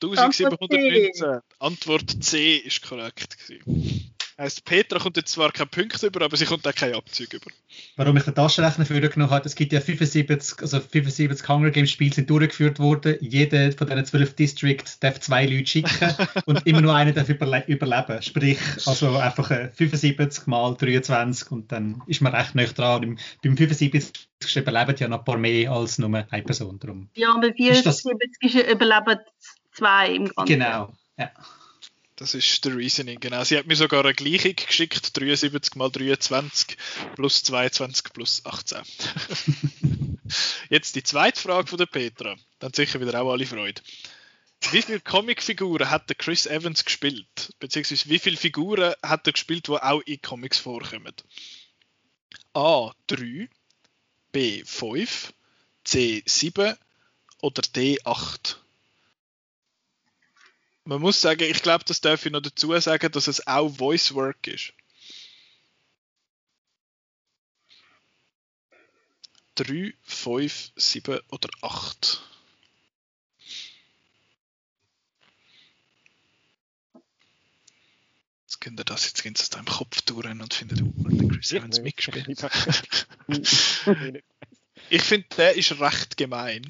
[0.00, 0.44] Antwort C.
[0.46, 1.40] 1719.
[1.58, 3.36] Antwort C ist korrekt.
[3.38, 4.07] Gewesen.
[4.40, 7.50] Heißt, Petra kommt jetzt zwar keinen Punkt über, aber sie kommt auch keinen Abzug über.
[7.96, 12.14] Warum ich den Taschenrechner vorgenommen habe, es gibt ja 75, also 75 Hunger Games Spiele
[12.14, 13.16] sind durchgeführt worden.
[13.20, 16.14] Jeder von diesen 12 Districts darf zwei Leute schicken
[16.46, 18.22] und immer nur einer darf überle überleben.
[18.22, 23.00] Sprich, also einfach äh, 75 mal 23 und dann ist man recht nah dran.
[23.00, 27.08] Beim, beim 75 überleben ja noch ein paar mehr als nur eine Person drum.
[27.16, 29.18] ja, Ist das- 74 ist überleben
[29.72, 30.46] zwei im Ganzen.
[30.46, 30.92] Genau.
[31.18, 31.32] Ja.
[32.18, 33.44] Das ist der Reasoning, genau.
[33.44, 36.76] Sie hat mir sogar eine Gleichung geschickt, 73 mal 23
[37.14, 38.78] plus 22 plus 18.
[40.68, 42.34] Jetzt die zweite Frage von der Petra.
[42.58, 43.80] Dann sicher wieder auch alle Freude.
[44.72, 47.54] Wie viele Comicfiguren hat der Chris Evans gespielt?
[47.60, 51.14] Beziehungsweise wie viele Figuren hat er gespielt, die auch in Comics vorkommen?
[52.52, 52.90] A.
[53.06, 53.48] 3,
[54.32, 54.64] B.
[54.64, 55.32] 5,
[55.84, 56.24] C.
[56.26, 56.74] 7
[57.42, 58.00] oder D.
[58.02, 58.60] 8?
[60.88, 64.14] Man muss sagen, ich glaube, das darf ich noch dazu sagen, dass es auch Voice
[64.14, 64.72] Work ist.
[69.56, 72.22] 3, 5, 7 oder 8.
[78.44, 81.08] Jetzt könnt ihr das, jetzt gehen sie es da im Kopf durch und finden, oh,
[81.10, 82.46] der Chris Ich Evans mitgespielt.
[84.88, 86.66] Ich finde, der ist recht gemein.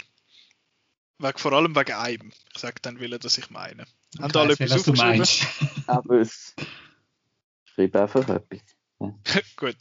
[1.36, 2.32] Vor allem wegen einem.
[2.52, 3.86] Ich sage dann, will er, dass ich meine.
[4.20, 5.18] Haben alle Ich weiss, etwas was du aufgeschrieben?
[5.18, 5.46] meinst.
[5.88, 6.54] Aber es
[7.64, 8.60] schreib einfach etwas.
[9.56, 9.76] Gut.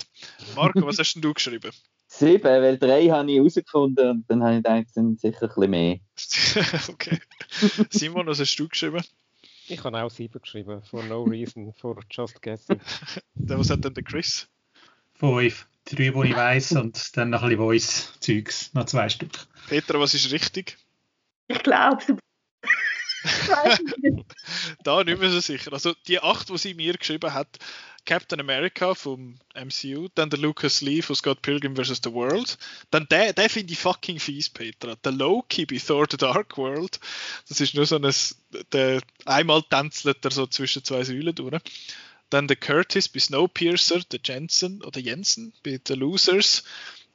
[0.55, 1.71] Marco, was hast denn du geschrieben?
[2.07, 5.47] Sieben, weil drei habe ich herausgefunden und dann habe ich gedacht, es sind sicher ein
[5.49, 5.99] bisschen mehr.
[6.89, 7.19] okay.
[7.89, 9.03] Simon, was hast du geschrieben?
[9.67, 10.81] Ich habe auch sieben geschrieben.
[10.83, 12.79] For no reason, for just guessing.
[13.35, 14.47] Was hat denn der Chris?
[15.15, 15.67] Fünf.
[15.83, 18.73] Drei, die ich weiss und dann noch ein bisschen Voice-Zeugs.
[18.73, 19.47] Noch zwei Stück.
[19.67, 20.77] Petra, was ist richtig?
[21.47, 22.17] Ich glaube.
[24.83, 25.73] da nicht mehr so sicher.
[25.73, 27.47] Also die acht, die sie mir geschrieben hat,
[28.07, 31.99] Captain America vom MCU, dann der Lucas Lee von Scott Pilgrim vs.
[32.03, 32.57] The World,
[32.89, 34.95] dann der, der finde ich fucking fies, Petra.
[34.95, 37.01] Der Loki bei Thor The Dark World,
[37.49, 38.09] das ist nur so ein,
[38.71, 41.61] der, einmal tänzelt er so zwischen zwei Säulen durch.
[42.29, 46.63] Dann der Curtis bei Snowpiercer, der Jensen oder Jensen bei The Losers,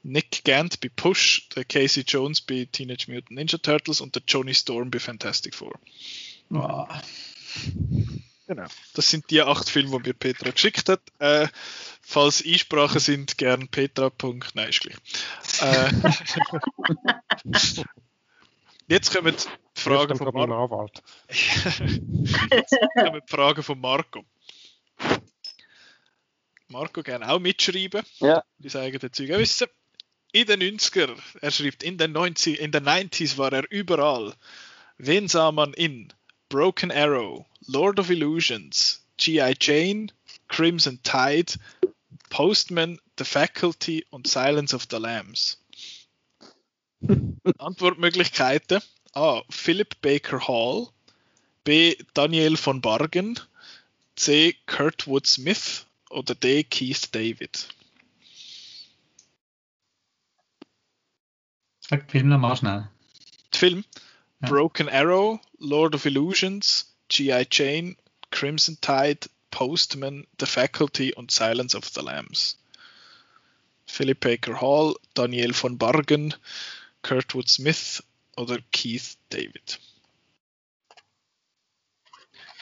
[0.02, 4.54] Nick Gant bei Push, der Casey Jones bei Teenage Mutant Ninja Turtles und der Johnny
[4.54, 5.78] Storm bei Fantastic Four.
[6.52, 6.86] Oh.
[8.46, 8.66] Genau.
[8.94, 11.00] Das sind die acht Filme, die mir Petra geschickt hat.
[11.18, 11.48] Äh,
[12.02, 14.10] falls Einsprachen sind, gern petra.
[14.54, 14.96] Nein, ist gleich.
[15.60, 15.90] Äh,
[18.88, 20.90] jetzt kommen die Fragen von Marco.
[21.30, 21.64] Jetzt
[22.96, 24.24] kommen die Fragen von Marco.
[26.68, 28.02] Marco gerne auch mitschreiben.
[28.18, 28.42] Ja.
[28.58, 29.68] Die sagen der Zeug wissen.
[30.32, 34.34] In den 90er, er schreibt, in den 90 in den 90s war er überall.
[34.96, 36.12] Wen sah man in
[36.52, 39.54] Broken Arrow, Lord of Illusions, G.I.
[39.54, 40.10] Jane,
[40.48, 41.54] Crimson Tide,
[42.28, 45.56] Postman, The Faculty und Silence of the Lambs?
[47.58, 48.82] Antwortmöglichkeiten:
[49.14, 49.40] A.
[49.48, 50.90] Philip Baker Hall,
[51.64, 51.96] B.
[52.12, 53.40] Daniel von Bargen,
[54.14, 54.54] C.
[54.66, 56.64] Kurtwood Smith oder D.
[56.64, 57.66] Keith David.
[61.80, 62.90] Sag Film nochmal schnell.
[63.54, 63.86] Film
[64.42, 64.48] Ja.
[64.48, 67.46] Broken Arrow, Lord of Illusions, G.I.
[67.50, 67.96] Jane,
[68.30, 72.58] Crimson Tide, Postman, The Faculty und Silence of the Lambs.
[73.86, 76.34] Philip Baker Hall, Daniel von Bargen,
[77.02, 78.02] Kurtwood Smith
[78.36, 79.78] oder Keith David.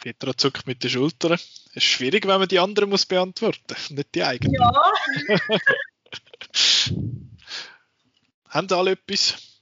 [0.00, 1.32] Petra zuckt mit den Schultern.
[1.32, 4.54] Es ist schwierig, wenn man die anderen muss beantworten, nicht die eigenen.
[4.54, 4.92] Ja,
[8.48, 9.60] Haben alle etwas?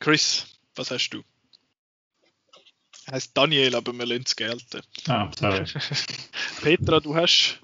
[0.00, 0.46] Chris,
[0.78, 1.22] was hast du?
[3.06, 4.82] Er heißt Daniel, aber wir lassen es gelten.
[5.08, 5.64] Ah, sorry.
[6.62, 7.60] Petra, du hast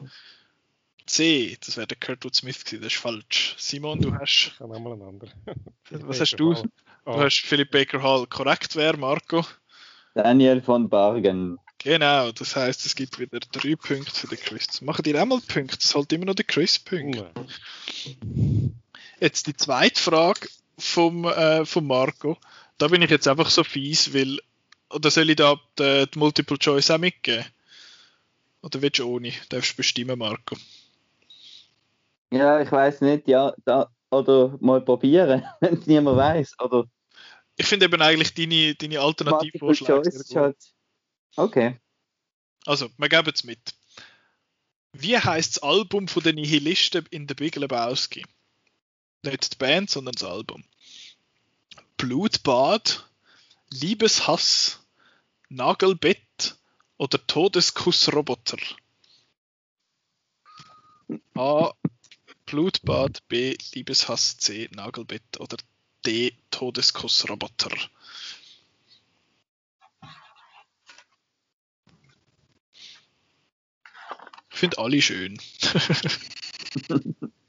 [1.07, 3.55] C, das wäre der Kurtwood Smith gewesen, das ist falsch.
[3.59, 5.33] Simon, du hast, Ich habe einen anderen.
[5.91, 6.55] was hast du?
[6.55, 8.27] Du hast Philip Baker Hall.
[8.27, 9.45] Korrekt wäre, Marco.
[10.15, 11.59] Daniel von Bargen.
[11.79, 14.81] Genau, das heißt, es gibt wieder drei Punkte für den Chris.
[14.81, 15.77] Machen die auch mal Punkte?
[15.77, 17.23] Das ist halt immer noch der Chris Punkt.
[19.21, 20.49] Jetzt die zweite Frage
[20.79, 22.39] vom, äh, vom Marco.
[22.79, 24.39] Da bin ich jetzt einfach so fies, weil.
[24.91, 27.45] Oder soll ich da die, die Multiple Choice auch mitgeben?
[28.63, 29.33] Oder willst du ohne?
[29.49, 30.57] Darfst du bestimmen, Marco.
[32.31, 36.59] Ja, ich weiß nicht, ja, da, oder mal probieren, wenn es niemand weiß.
[36.61, 36.85] Oder
[37.57, 40.57] Ich finde eben eigentlich deine, deine Alternativvorschläge halt.
[41.37, 41.77] Okay.
[42.67, 43.75] Also, wir geben es mit.
[44.93, 48.25] Wie heißt das Album von den Nihilisten in der Big Lebowski?
[49.23, 50.65] Nicht die Band, sondern das Album.
[51.97, 53.09] Blutbad,
[53.71, 54.81] Liebeshass,
[55.49, 56.57] Nagelbett
[56.99, 58.59] oder Todeskussroboter?
[61.35, 61.73] A.
[62.47, 63.57] Blutbad, B.
[63.73, 64.69] Liebeshass, C.
[64.73, 65.57] Nagelbett oder
[66.05, 66.33] D.
[66.51, 67.77] Todeskussroboter?
[74.51, 75.39] Ich finde alle schön.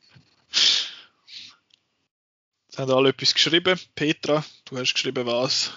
[2.76, 3.80] Es haben alle etwas geschrieben.
[3.96, 5.72] Petra, du hast geschrieben was?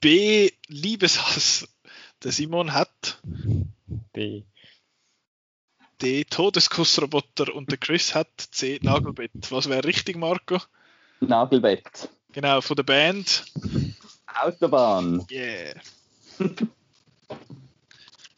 [0.00, 0.52] B.
[0.68, 1.66] Liebeshass.
[2.22, 3.20] Der Simon hat
[4.14, 4.44] Die.
[6.00, 6.24] D.
[6.26, 8.78] Todeskussroboter und der Chris hat C.
[8.82, 9.32] Nagelbett.
[9.50, 10.60] Was wäre richtig, Marco?
[11.18, 12.08] Nagelbett.
[12.30, 13.44] Genau, von der Band.
[14.40, 15.26] Autobahn.
[15.28, 15.74] Yeah.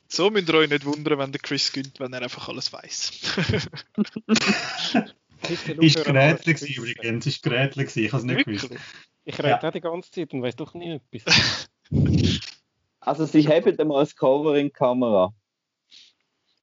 [0.07, 3.11] So müsst ihr euch nicht wundern, wenn der Chris gönnt, wenn er einfach alles weiß.
[5.51, 7.27] Ist Grätli gewesen übrigens.
[7.27, 8.05] Ist Grätli gewesen.
[8.05, 8.71] Ich habe es nicht gewusst.
[9.25, 9.63] Ich rede Ja.
[9.63, 11.69] auch die ganze Zeit und weiß doch nie etwas.
[13.07, 15.35] Also sie haben einmal das Cover in die Kamera.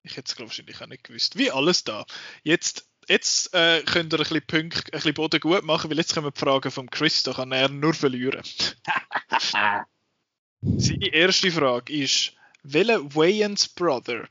[0.01, 1.37] Ich hätte es glaub, wahrscheinlich auch nicht gewusst.
[1.37, 2.03] Wie alles da.
[2.41, 6.15] Jetzt, jetzt äh, könnt ihr ein bisschen, Punkt, ein bisschen Boden gut machen, weil jetzt
[6.15, 8.41] kommen die Fragen vom Chris, da kann er nur verlieren.
[10.61, 12.33] Seine erste Frage ist,
[12.63, 14.27] welcher Wayans Brother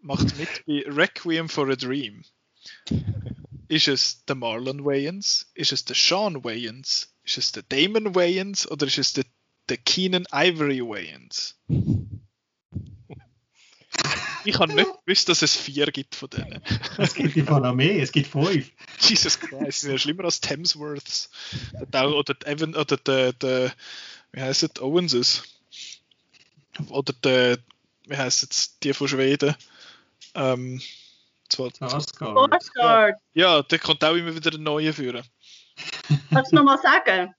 [0.00, 2.24] macht mit bei Requiem for a Dream?
[3.70, 5.48] Ist es der Marlon Wayans?
[5.54, 7.14] Ist es der Sean Wayans?
[7.22, 8.68] Ist es der Damon Wayans?
[8.68, 9.24] Oder ist es der,
[9.68, 11.56] der Keenan Ivory Wayans?
[14.44, 16.60] Ich habe nicht gewusst, dass es vier gibt von denen.
[16.98, 18.02] Es gibt einfach noch mehr.
[18.02, 18.72] Es gibt fünf.
[18.98, 21.30] Jesus Christ, die sind ja schlimmer als Thamesworths.
[21.80, 23.72] Oder der Evan, oder der, der
[24.32, 25.44] wie heißt es, Owenses.
[26.88, 27.58] Oder der,
[28.06, 29.54] wie heißt es, die von Schweden.
[30.34, 30.82] Ähm,
[31.58, 32.52] Asgard.
[32.52, 35.24] Oscar, ja, der kommt auch immer wieder einen neuen führen.
[36.30, 37.34] kannst du nochmal sagen?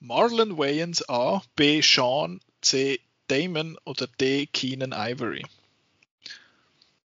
[0.00, 1.80] Marlon Wayans A, B.
[1.82, 3.00] Sean, C.
[3.28, 4.46] Damon oder D.
[4.46, 5.44] Keenan Ivory?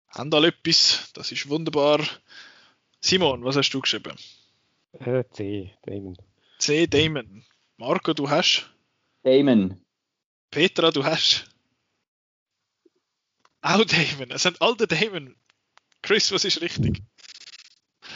[0.09, 1.11] Haben alle etwas?
[1.15, 2.01] Das ist wunderbar.
[3.01, 4.17] Simon, was hast du geschrieben?
[4.93, 6.17] Äh, C, Damon.
[6.59, 6.87] C.
[6.87, 7.45] Damon.
[7.79, 8.71] Marco, du hast?
[9.25, 9.81] Damon.
[10.51, 11.49] Petra, du hast?
[13.61, 14.31] Auch Damon.
[14.31, 15.35] Es sind alle Damon.
[16.05, 17.03] Chris, was ist richtig?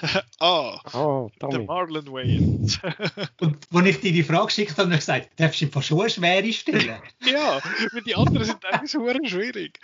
[0.41, 1.61] ah, Oh, der.
[1.61, 2.78] Marlon Wayans.
[3.41, 6.01] Und als ich dir die Frage geschickt habe, habe ich gesagt, darfst du ihm schon
[6.01, 7.01] eine schwere stellen?
[7.24, 7.62] ja,
[7.93, 9.80] weil die anderen sind eigentlich so schwierig.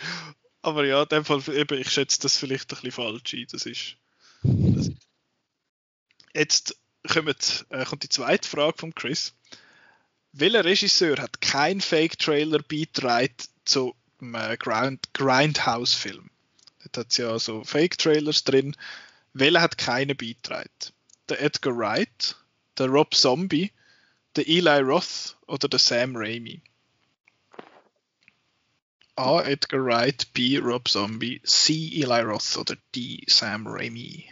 [0.61, 3.47] Aber ja, in dem Fall, eben, ich schätze das vielleicht ein bisschen falsch ein.
[3.51, 3.97] Das ist.
[4.43, 4.91] Das
[6.35, 6.77] Jetzt
[7.09, 9.35] kommt, äh, kommt die zweite Frage von Chris.
[10.33, 13.35] Welcher Regisseur hat kein Fake-Trailer beitragen
[13.65, 16.29] zu einem äh, Grind Grindhouse-Film?
[16.85, 18.77] Dort hat es ja so Fake-Trailers drin.
[19.33, 20.71] Welcher hat keine beitragen?
[21.29, 22.37] Der Edgar Wright,
[22.79, 23.73] der Rob Zombie,
[24.37, 26.63] der Eli Roth oder der Sam Raimi?
[29.17, 29.43] A.
[29.43, 30.59] Edgar Wright, B.
[30.59, 32.03] Rob Zombie, C.
[32.03, 33.25] Eli Roth oder D.
[33.29, 34.31] Sam Raimi?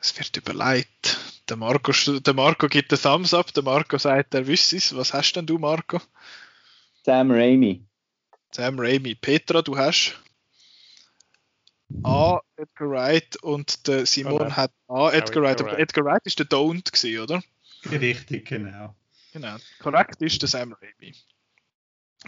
[0.00, 0.93] Es wird überlegt.
[1.48, 4.96] Der Marco, der Marco gibt den Thumbs up, der Marco sagt, er wüsste es.
[4.96, 6.00] Was hast denn du, Marco?
[7.04, 7.84] Sam Raimi.
[8.50, 9.14] Sam Raimi.
[9.14, 10.18] Petra, du hast
[12.02, 12.40] A.
[12.56, 15.10] Edgar Wright und der Simon Oder hat A.
[15.10, 15.60] Edgar Wright.
[15.60, 15.80] Aber Wright.
[15.80, 17.42] Edgar Wright ist der Don't gewesen, oder?
[17.90, 18.94] Richtig, genau.
[19.32, 19.56] Genau.
[19.80, 21.14] Korrekt ist der Sam Raimi.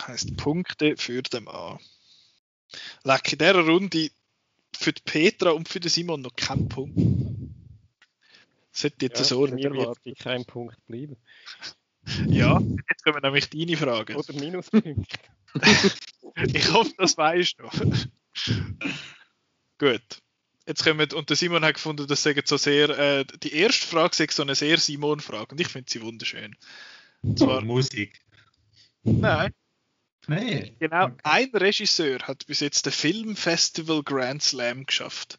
[0.07, 1.79] Heißt Punkte für den Mann.
[3.05, 4.11] Leck, in dieser Runde
[4.75, 6.99] für die Petra und für den Simon noch kein Punkt.
[8.85, 11.17] Hätte jetzt Ja, so mir wird kein Punkt bleiben.
[12.29, 14.15] Ja, jetzt kommen nämlich deine Fragen.
[14.15, 15.19] Oder Minuspunkte.
[16.53, 17.69] Ich hoffe, das weißt du.
[19.79, 20.23] Gut.
[20.69, 24.15] Jetzt kommen, und der Simon hat gefunden, das sagen so sehr, äh, die erste Frage
[24.15, 26.57] sei so eine sehr Simon-Frage und ich finde sie wunderschön.
[27.23, 28.21] Und zwar, Musik.
[29.03, 29.53] nein,
[30.27, 30.77] Nein.
[30.81, 31.21] Genau, Okay.
[31.23, 35.39] ein Regisseur hat bis jetzt den Filmfestival Grand Slam geschafft.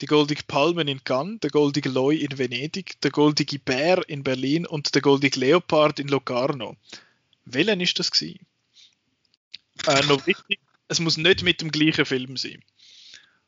[0.00, 4.64] Die Goldige Palmen in Cannes, der Goldige Loi in Venedig, der Goldige Bär in Berlin
[4.66, 6.76] und der Goldige Leopard in Locarno.
[7.44, 8.46] Welchen ist das gewesen?
[9.86, 12.62] Äh, noch wichtig, es muss nicht mit dem gleichen Film sein.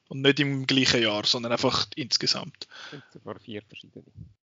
[0.09, 2.67] Und nicht im gleichen Jahr, sondern einfach insgesamt.
[2.87, 4.05] Es sind sogar vier verschiedene.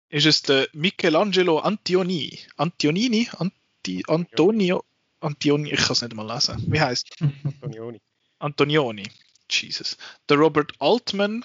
[0.08, 2.40] Ist es der Michelangelo Antonioni?
[2.56, 3.28] Antonini?
[3.38, 4.84] Anti, Antonio?
[5.20, 5.72] Antioni?
[5.72, 6.62] Ich kann es nicht mal lesen.
[6.66, 7.08] Wie heißt
[7.44, 8.00] Antonioni.
[8.38, 9.04] Antonioni.
[9.48, 9.96] Jesus.
[10.28, 11.44] Der Robert Altman,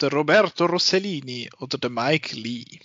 [0.00, 2.80] der Roberto Rossellini oder der Mike Lee.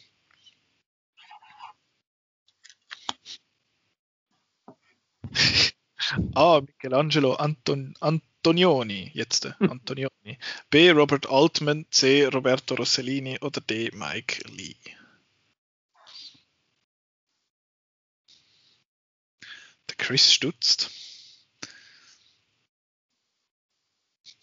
[6.36, 6.62] A.
[6.68, 9.12] Michelangelo Anton, Antonioni.
[9.14, 9.46] Jetzt.
[9.46, 10.38] äh, Antonioni.
[10.70, 10.92] B.
[10.92, 11.86] Robert Altman.
[11.90, 12.26] C.
[12.26, 13.92] Roberto Rossellini oder D.
[13.94, 14.76] Mike Lee.
[19.90, 21.05] Der Chris stutzt.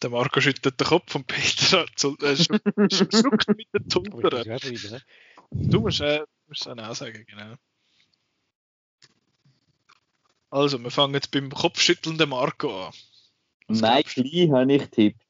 [0.03, 3.89] Der Marco schüttelt den Kopf und Peter zu- äh, sch- sch- schluckt mit den
[4.91, 5.03] ne?
[5.53, 7.55] Du musst, äh, musst es auch sagen, genau.
[10.51, 12.93] Also, wir fangen jetzt beim kopfschüttelnden Marco an.
[13.69, 15.21] Was Mike Lee habe ich tippt.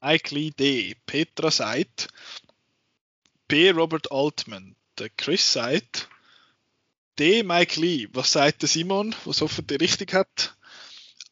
[0.00, 0.96] Mike Lee D.
[1.04, 2.08] Petra sagt
[3.48, 3.70] B.
[3.70, 4.76] Robert Altman.
[4.98, 6.08] Der Chris sagt
[7.18, 7.42] D.
[7.42, 8.08] Mike Lee.
[8.12, 10.56] Was sagt der Simon, was hoffentlich richtig hat?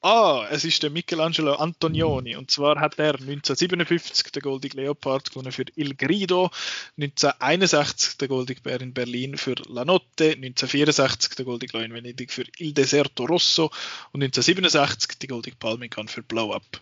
[0.00, 2.36] Ah, es ist der Michelangelo Antonioni.
[2.36, 6.50] Und zwar hat er 1957 den Goldig Leopard gewonnen für Il Grido,
[6.98, 12.30] 1961 den Goldig Bär in Berlin für La Notte, 1964 den Goldig Loi in Venedig
[12.30, 13.72] für Il Deserto Rosso
[14.12, 16.80] und 1967 die Goldig Palme für Blow Up.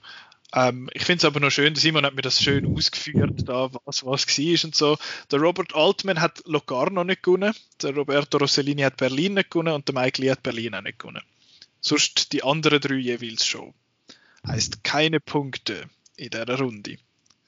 [0.52, 4.04] Ähm, ich finde es aber noch schön, Simon hat mir das schön ausgeführt, da, was
[4.04, 4.98] was war und so.
[5.30, 9.88] Der Robert Altman hat Locarno nicht gewonnen, der Roberto Rossellini hat Berlin nicht gewonnen und
[9.88, 11.22] der Mike Lee hat Berlin auch nicht gewonnen.
[11.81, 13.74] Sonst die anderen drei jeweils schon.
[14.47, 16.99] Heißt keine Punkte in dieser Runde.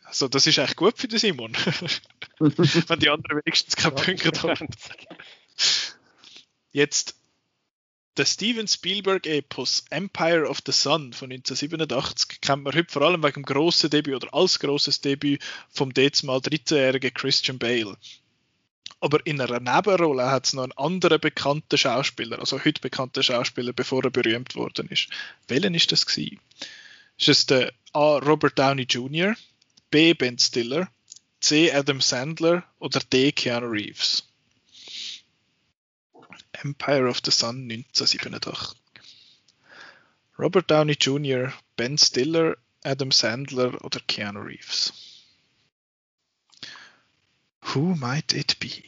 [0.05, 1.53] Also das ist echt gut für den Simon.
[2.39, 4.69] Wenn die anderen wenigstens keine Punkte haben.
[6.73, 7.17] Jetzt
[8.17, 13.43] der Steven Spielberg-Epos Empire of the Sun von 1987 kennt man heute vor allem wegen
[13.43, 17.97] dem grossen Debüt oder als grosses Debüt vom dezumal 13-jährigen Christian Bale.
[19.01, 23.73] Aber in einer Nebenrolle hat es noch einen anderen bekannten Schauspieler, also heute bekannten Schauspieler,
[23.73, 25.09] bevor er berühmt worden ist.
[25.47, 26.41] Welchen ist das gewesen?
[27.17, 28.19] Ist es der A.
[28.19, 29.37] Robert Downey Jr.,
[29.91, 30.15] B.
[30.15, 30.91] Ben Stiller,
[31.41, 31.73] C.
[31.73, 33.31] Adam Sandler oder D.
[33.33, 34.25] Keanu Reeves?
[36.53, 38.77] Empire of the Sun 1987.
[40.39, 45.08] Robert Downey Jr., Ben Stiller, Adam Sandler oder Keanu Reeves?
[47.75, 48.83] Who might it be?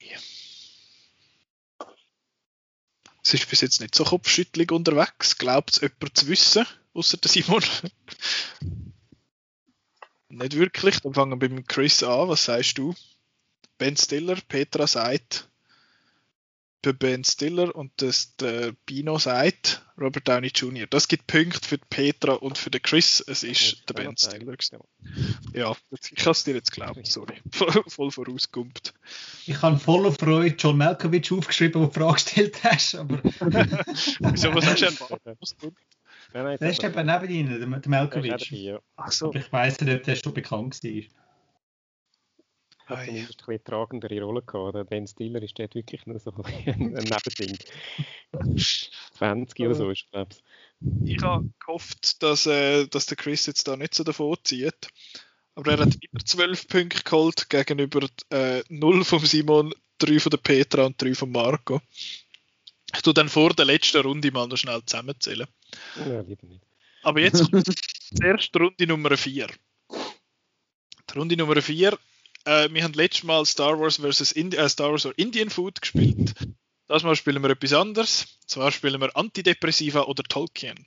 [3.22, 5.36] Es ist bis jetzt nicht so kopfschüttelig unterwegs.
[5.36, 7.62] Glaubt es jemand zu wissen, außer der Simon?
[10.30, 11.00] nicht wirklich.
[11.00, 12.28] Dann fangen wir mit Chris an.
[12.28, 12.94] Was sagst du?
[13.76, 15.49] Ben Stiller, Petra sagt,
[16.82, 20.86] bei Ben Stiller und das der Bino sagt, Robert Downey Jr.
[20.88, 23.22] Das gibt Punkte für Petra und für den Chris.
[23.26, 24.56] Es ist der Ben Stiller.
[25.52, 27.34] Ja, ich kann es dir jetzt glauben, sorry.
[27.88, 28.94] Voll vorausgumpt.
[29.46, 34.54] Ich habe voller Freude John Malkovich aufgeschrieben, wo du die Frage gestellt hast, aber Wieso,
[34.54, 35.38] was hast du erwartet?
[36.32, 38.30] Nein, nein, der ist eben neben ihnen, der, Malkovich.
[38.30, 38.78] dabei, ja.
[38.96, 39.28] Ach so.
[39.28, 41.02] Aber ich weiss nicht, ob der schon bekannt war.
[42.90, 43.06] Hat Ei.
[43.06, 44.90] zumindest ein bisschen tragendere Rolle gehabt.
[44.90, 46.32] Ben Stiller ist dort wirklich nur so
[46.66, 47.58] ein ein Nebending.
[49.14, 51.16] 20 oder so ist, glaube ich.
[51.16, 54.88] Ich habe gehofft, dass, äh, dass der Chris jetzt da nicht so davon zieht.
[55.54, 60.38] Aber er hat wieder 12 Punkte geholt gegenüber äh, 0 vom Simon, 3 von der
[60.38, 61.80] Petra und 3 von Marco.
[62.94, 65.46] Ich tue dann vor der letzten Runde mal noch schnell zusammenzählen.
[65.96, 66.64] Ja, lieber nicht.
[67.02, 67.66] Aber jetzt kommt
[68.14, 69.46] zuerst Runde Nummer 4.
[71.10, 71.98] Die Runde Nummer 4,
[72.44, 74.32] äh, wir haben letztes Mal Star Wars vs.
[74.32, 76.34] Indi äh, Star Wars or Indian Food gespielt.
[76.86, 78.26] Das Mal spielen wir etwas anderes.
[78.46, 80.86] Zwar spielen wir Antidepressiva oder Tolkien.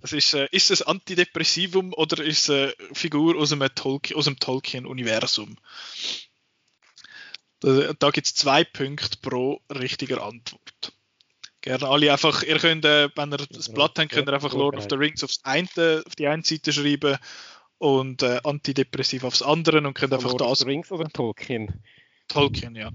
[0.00, 4.26] Das ist, äh, ist es Antidepressivum oder ist es eine Figur aus dem, Tolkien, aus
[4.26, 5.56] dem Tolkien-Universum?
[7.60, 10.92] Da, da gibt es zwei Punkte pro richtiger Antwort.
[11.60, 14.76] Gerne alle einfach, ihr könnt, äh, wenn ihr das Blatt habt, könnt ihr einfach Lord
[14.76, 17.18] of the Rings aufs eine, auf die eine Seite schreiben
[17.78, 21.82] und äh, Antidepressiv aufs andere und könnt einfach Lord of das the Rings oder Tolkien?
[22.28, 22.90] Tolkien, ja.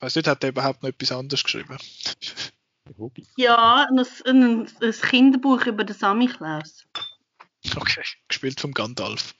[0.00, 1.76] Weiß nicht, hat er überhaupt noch etwas anderes geschrieben?
[3.36, 6.86] Ja, ein, ein, ein Kinderbuch über den Samichlaus.
[7.76, 9.34] Okay, gespielt vom Gandalf.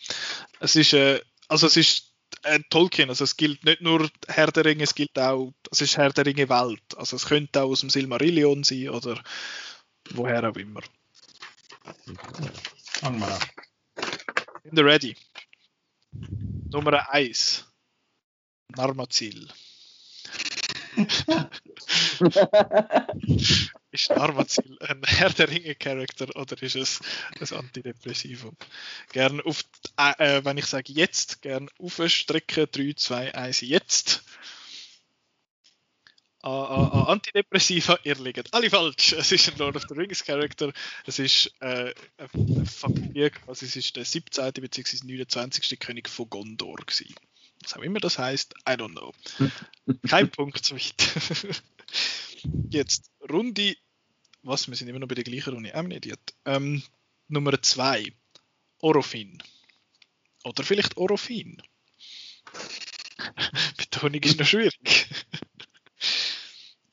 [0.60, 2.12] Es ist, äh, also es ist
[2.42, 5.96] äh, Tolkien, also es gilt nicht nur Herr der Ringe, es gilt auch, es ist
[5.96, 6.82] Herr der Ringe Welt.
[6.96, 9.22] Also es könnte auch aus dem Silmarillion sein oder
[10.10, 10.82] woher auch immer.
[13.00, 13.40] Fangen wir an.
[14.64, 15.16] Sind ihr ready?
[16.70, 17.64] Nummer 1.
[18.76, 19.48] Narmazil.
[23.90, 27.00] ist Narmazil ein Herr der Ringe-Charakter oder ist es
[27.40, 28.56] ein Antidepressivum?
[29.12, 32.66] Gern auf, die- äh, wenn ich sage jetzt, gern aufstrecken.
[32.70, 34.24] 3, 2, 1, jetzt.
[36.40, 39.12] Ah, ah, Antidepressiva, ihr liegt alle falsch.
[39.18, 40.72] Es ist ein Lord of the Rings Charakter.
[41.04, 44.52] Es ist äh, eine Familie, also es ist der 17.
[44.52, 45.04] bzw.
[45.04, 45.78] 29.
[45.80, 47.14] König von Gondor gewesen.
[47.62, 49.12] Was auch immer das heißt, I don't know.
[50.08, 51.62] Kein Punkt zu weit.
[52.70, 53.76] Jetzt Runde,
[54.42, 56.20] was, wir sind immer noch bei der gleichen Runde, an Idiot.
[56.44, 56.84] Ähm,
[57.26, 58.12] Nummer 2,
[58.80, 59.42] Orofin.
[60.44, 61.60] Oder vielleicht Orofin.
[63.76, 65.08] Betonung ist noch schwierig.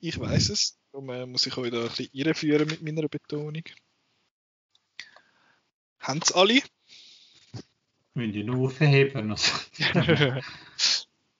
[0.07, 3.63] Ich weiß es, darum äh, muss ich euch da ein bisschen irreführen mit meiner Betonung.
[5.99, 6.61] Haben es alle?
[8.13, 9.31] Müssen die nur aufheben.
[9.31, 9.51] Also.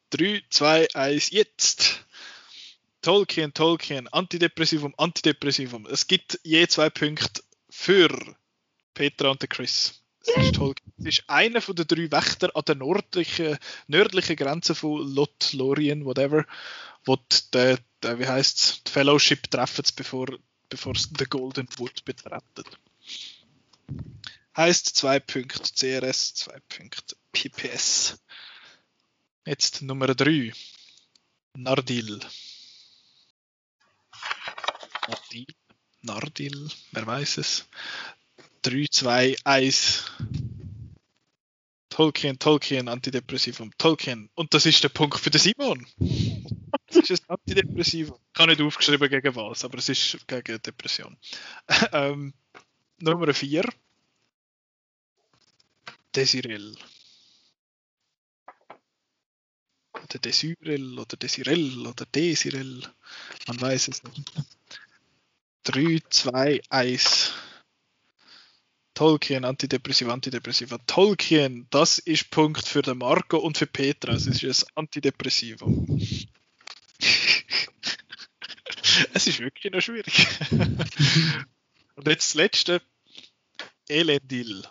[0.09, 2.05] 3, 2, 1, jetzt!
[3.01, 5.85] Tolkien, Tolkien, Antidepressivum, Antidepressivum.
[5.85, 8.09] Es gibt je zwei Punkte für
[8.95, 10.04] Petra und Chris.
[10.27, 10.93] Es ist Tolkien.
[10.99, 13.57] Es ist einer von den drei Wächter an der nördlichen,
[13.87, 16.45] nördlichen Grenze von Lothlorien, whatever,
[17.05, 20.27] wo die, die, die, wie heißt's, die Fellowship treffen, bevor,
[20.69, 22.63] bevor sie den Golden Wood betreten.
[24.57, 28.17] Heißt zwei Punkte CRS, zwei Punkte PPS.
[29.45, 30.53] Jetzt Nummer 3.
[31.53, 32.19] Nardil.
[35.07, 35.45] Nardil.
[36.01, 37.65] Nardil, wer weiß es.
[38.65, 40.05] 3, 2, 1.
[41.89, 44.31] Tolkien, Tolkien, Antidepressivum, Tolkien.
[44.33, 45.85] Und das ist der Punkt für den Simon.
[46.87, 48.17] Das ist ein Antidepressivum.
[48.33, 51.17] Ich habe nicht aufgeschrieben gegen was, aber es ist gegen Depression.
[51.93, 52.33] ähm,
[52.99, 53.63] Nummer 4.
[56.15, 56.75] Desirel.
[59.93, 62.81] Oder Desirel oder Desirel oder Desirel.
[63.47, 64.31] Man weiß es nicht.
[65.63, 67.33] 3, 2, 1.
[68.95, 70.77] Tolkien, Antidepressiva, Antidepressiva.
[70.87, 74.13] Tolkien, das ist Punkt für den Marco und für Petra.
[74.13, 75.85] Es ist ein Antidepressivum.
[79.13, 80.27] es ist wirklich noch schwierig.
[81.95, 82.81] und jetzt das letzte.
[83.87, 84.63] Elendil.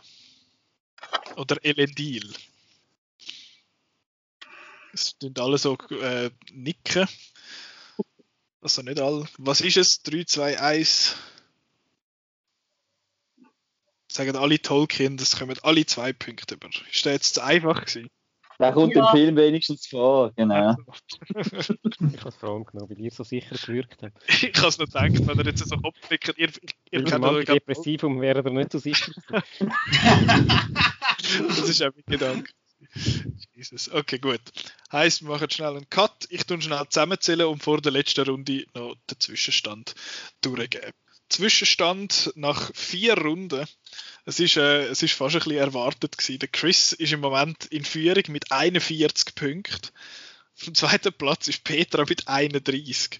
[1.36, 2.32] Oder Elendil.
[4.92, 7.06] Es sind alle so äh, nicken.
[8.62, 9.28] Also nicht alle.
[9.36, 10.02] Was ist es?
[10.02, 11.14] 3, 2, 1.
[14.14, 16.68] Sagen alle Tolkien, das kommen alle zwei Punkte über.
[16.68, 18.10] Ist das jetzt zu einfach gewesen?
[18.60, 19.06] Da kommt Ja.
[19.10, 20.76] im Film wenigstens vor, genau.
[21.34, 24.16] Ich habe es vor allem genommen, weil ihr so sicher gewirkt habt.
[24.28, 26.38] ich kann es nicht denken, wenn er jetzt so Kopf nickt.
[26.38, 26.48] Ihr,
[26.92, 29.12] ihr Weil kennt euch Depressivum wäre er nicht so sicher.
[31.48, 32.52] Das ist auch mein Gedanke.
[33.54, 33.90] Jesus.
[33.90, 34.40] Okay, gut.
[34.92, 36.26] Heißt, wir machen schnell einen Cut.
[36.28, 39.94] Ich tue schnell zusammenzählen und vor der letzten Runde noch den Zwischenstand
[40.42, 40.92] durchgeben.
[41.28, 43.66] Zwischenstand nach vier Runden.
[44.24, 46.38] Es ist, äh, es ist fast ein bisschen erwartet gewesen.
[46.38, 49.90] Der Chris ist im Moment in Führung mit 41 Punkten.
[50.56, 53.18] Auf dem zweiten Platz ist Petra mit 31.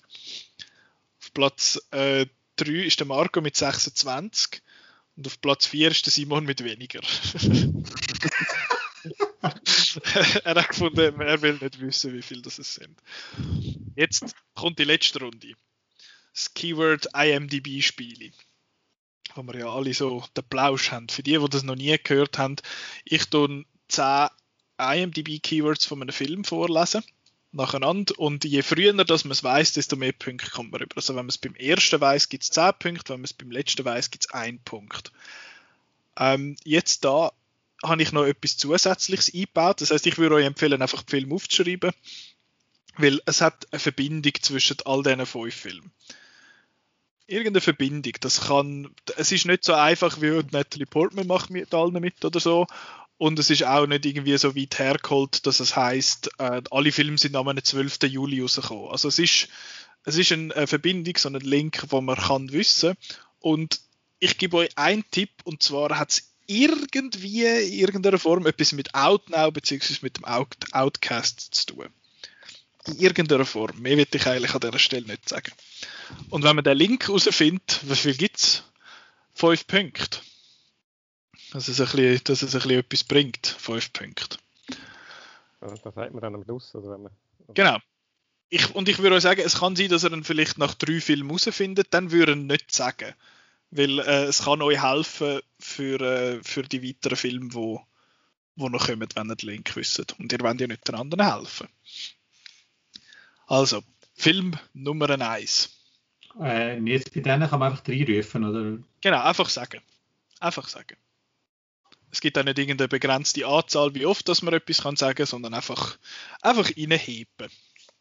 [1.21, 2.27] Auf Platz äh,
[2.57, 4.63] 3 ist der Marco mit 26.
[5.17, 7.01] Und auf Platz 4 ist der Simon mit weniger.
[10.45, 12.99] er hat gefunden, er will nicht wissen, wie viel das sind.
[13.97, 15.55] Jetzt kommt die letzte Runde.
[16.35, 18.33] Das Keyword IMDb-Spiele.
[19.37, 21.09] Wo wir ja alle so den Plausch haben.
[21.09, 22.57] Für die, die das noch nie gehört haben,
[23.05, 24.29] ich tue 10
[24.79, 27.05] IMDb-Keywords von einem Film vorlesen.
[27.53, 28.19] Nacheinander.
[28.19, 30.97] Und je früher dass man es weiß, desto mehr Punkte kommt man rüber.
[30.97, 33.13] Also wenn man es beim ersten weiß, gibt es 10 Punkte.
[33.13, 35.13] Wenn man es beim letzten weiß, gibt es 1 Punkt.
[36.19, 37.33] Ähm, jetzt da
[37.83, 39.81] habe ich noch etwas Zusätzliches eingebaut.
[39.81, 41.93] Das heißt, ich würde euch empfehlen, einfach den Film aufzuschreiben,
[42.97, 45.93] weil es hat eine Verbindung zwischen all diesen fünf Filmen.
[47.27, 48.13] Irgendeine Verbindung.
[48.21, 52.41] Das kann, es ist nicht so einfach wie Natalie Portman macht mit allen mit oder
[52.41, 52.67] so.
[53.17, 57.17] Und es ist auch nicht irgendwie so weit hergeholt, dass es heißt, äh, alle Filme
[57.17, 57.99] sind am 12.
[58.05, 58.91] Juli rausgekommen.
[58.91, 59.49] Also es ist,
[60.05, 62.95] es ist eine, Verbindung, so ein Link, wo man kann wissen.
[63.39, 63.81] Und
[64.19, 68.95] ich gebe euch einen Tipp, und zwar hat es irgendwie in irgendeiner Form etwas mit
[68.95, 69.99] Outnow bzw.
[70.03, 71.89] mit dem Out Outcast zu tun.
[72.87, 73.81] In irgendeiner Form.
[73.81, 75.53] Mehr will ich eigentlich an dieser Stelle nicht sagen.
[76.31, 78.65] Und wenn man den Link herausfindet, wie viel gibt es?
[79.35, 80.19] Fünf Punkte.
[81.53, 83.47] Dass es, ein bisschen, dass es ein bisschen etwas bringt.
[83.47, 84.39] Fünf Punkte.
[85.61, 86.75] Ja, Das sagt man dann am Schluss.
[86.75, 87.13] Oder wenn man,
[87.55, 87.79] Genau.
[88.51, 91.01] Ich, und ich würde euch sagen, es kann sein, dass ihr ihn vielleicht nach drei
[91.01, 93.15] Filmen herausfindet, dann würde ich ihn nicht sagen.
[93.71, 97.85] Weil äh, es kann euch helfen für, äh, für die weiteren Filme, die wo,
[98.55, 100.19] wo noch kommen, wenn ihr den Link wisst.
[100.19, 101.69] Und ihr wollt ja nicht den anderen helfen.
[103.47, 103.83] Also,
[104.15, 105.74] Film Nummer 1.
[106.41, 108.79] Äh, jetzt bei denen kann man einfach reinrufen, oder?
[109.01, 109.81] Genau, einfach sagen.
[110.41, 110.97] Einfach sagen.
[112.11, 115.55] Es gibt auch nicht irgendeine begrenzte Anzahl, wie oft dass man etwas kann sagen, sondern
[115.55, 115.99] einfach,
[116.43, 117.49] einfach reinheben.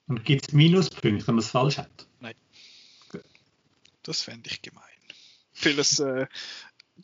[0.07, 2.07] Und gibt es Minuspunkte, wenn man es falsch hat?
[4.03, 4.83] Das fände ich gemein.
[5.63, 6.27] Weil es, äh,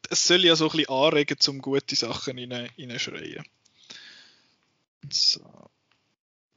[0.10, 3.46] es soll ja so ein bisschen anregen, um gute Sachen rein- reinschreien.
[5.10, 5.70] So.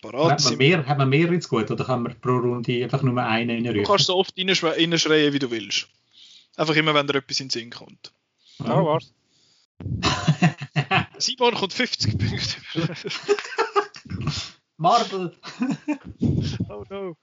[0.03, 2.83] Parat Hat man, sind mehr, hat man mehr ins Gut oder kann man pro Runde
[2.83, 3.87] einfach nur einen Du reinrufen?
[3.87, 5.87] kannst so oft reinschre- reinschreien, wie du willst.
[6.57, 8.13] Einfach immer, wenn dir etwas in den Sinn kommt.
[8.59, 9.13] Ah, war's.
[11.19, 12.57] Simon kommt 50 Punkte.
[14.77, 15.37] Marvel!
[16.69, 17.17] oh no.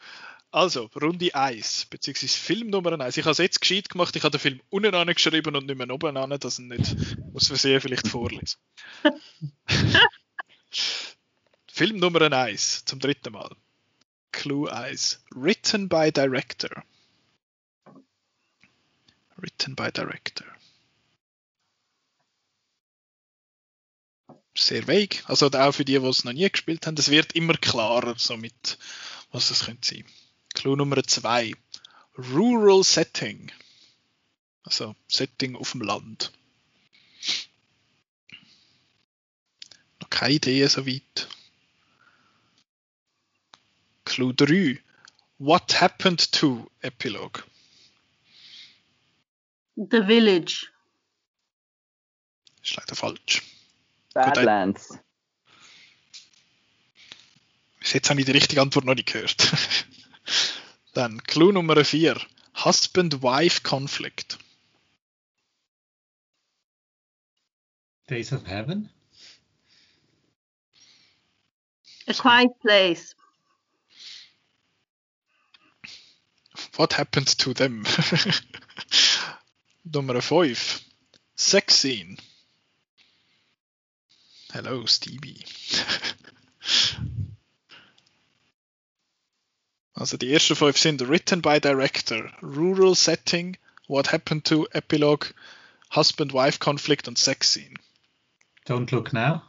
[0.52, 3.18] Also, Runde 1, beziehungsweise Film Nummer 1.
[3.18, 5.90] Ich habe es jetzt gescheit gemacht, ich habe den Film unten angeschrieben und nicht mehr
[5.92, 6.96] oben an, dass ich ihn nicht
[7.36, 8.56] aus Versehen vielleicht vorlese.
[11.80, 13.56] Film Nummer 1, zum dritten Mal.
[14.34, 15.24] Clue 1.
[15.34, 16.84] Written by Director.
[19.38, 20.46] Written by Director.
[24.58, 25.24] Sehr vague.
[25.24, 28.78] Also auch für die, die es noch nie gespielt haben, es wird immer klarer, somit,
[29.32, 30.06] was es könnte sein.
[30.54, 31.54] Clue Nummer 2.
[32.18, 33.54] Rural Setting.
[34.64, 36.34] Also Setting auf dem Land.
[40.02, 41.30] Noch keine Idee so weit.
[44.20, 44.78] Clue 3.
[45.38, 47.42] What happened to Epilogue?
[49.78, 50.70] The Village.
[52.62, 53.42] Ist leider falsch.
[54.14, 55.00] Badlands.
[57.80, 59.38] Bis jetzt habe ich die richtige Antwort noch nicht gehört.
[60.94, 62.20] Dann Clue Nummer 4.
[62.66, 64.38] Husband-Wife Conflict.
[68.08, 68.90] Days of Heaven?
[72.08, 73.16] A Quiet Place.
[76.80, 77.86] What happened to them?
[79.94, 80.82] Nummer 5.
[81.36, 82.18] Sex Scene.
[84.54, 85.44] Hello, Stevie.
[89.94, 93.58] also die ersten fünf sind Written by Director, Rural Setting,
[93.88, 95.26] What happened to Epilogue,
[95.94, 97.76] Husband-Wife Conflict und Sex Scene.
[98.66, 99.44] Don't Look Now?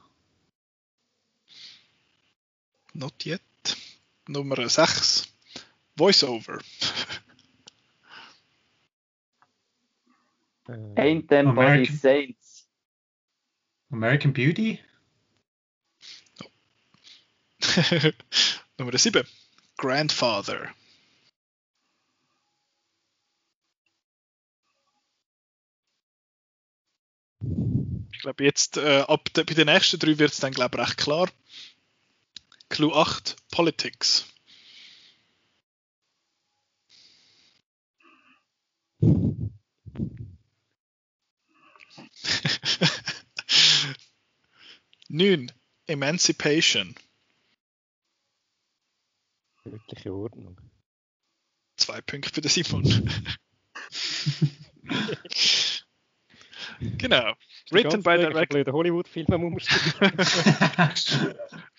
[2.92, 3.40] Not yet.
[4.26, 5.28] Nummer 6.
[5.96, 6.60] Voiceover.
[10.70, 11.96] Äh, Ain't them body American.
[11.96, 12.66] saints.
[13.90, 14.80] American Beauty?
[18.78, 19.26] Nummer 7.
[19.76, 20.68] Grandfather.
[28.12, 30.86] Ich glaube, jetzt äh, ab de, bei den nächsten drei wird es dann, glaube ich,
[30.86, 31.28] recht klar.
[32.68, 33.36] Clue 8.
[33.50, 34.26] Politics.
[45.12, 45.50] Neun.
[45.88, 46.94] Emancipation.
[49.64, 50.56] Göttliche Ordnung.
[51.76, 52.84] Zwei Punkte für den Simon.
[56.96, 57.34] genau.
[57.72, 58.72] Written by director.
[58.72, 59.26] Hollywood-Film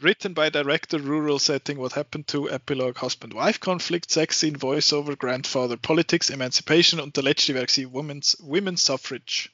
[0.02, 5.78] Written by director, rural setting, what happened to, epilogue, husband-wife conflict, sex scene, voiceover, grandfather,
[5.78, 9.50] politics, emancipation und der letzte wäre gewesen, women's, women's suffrage.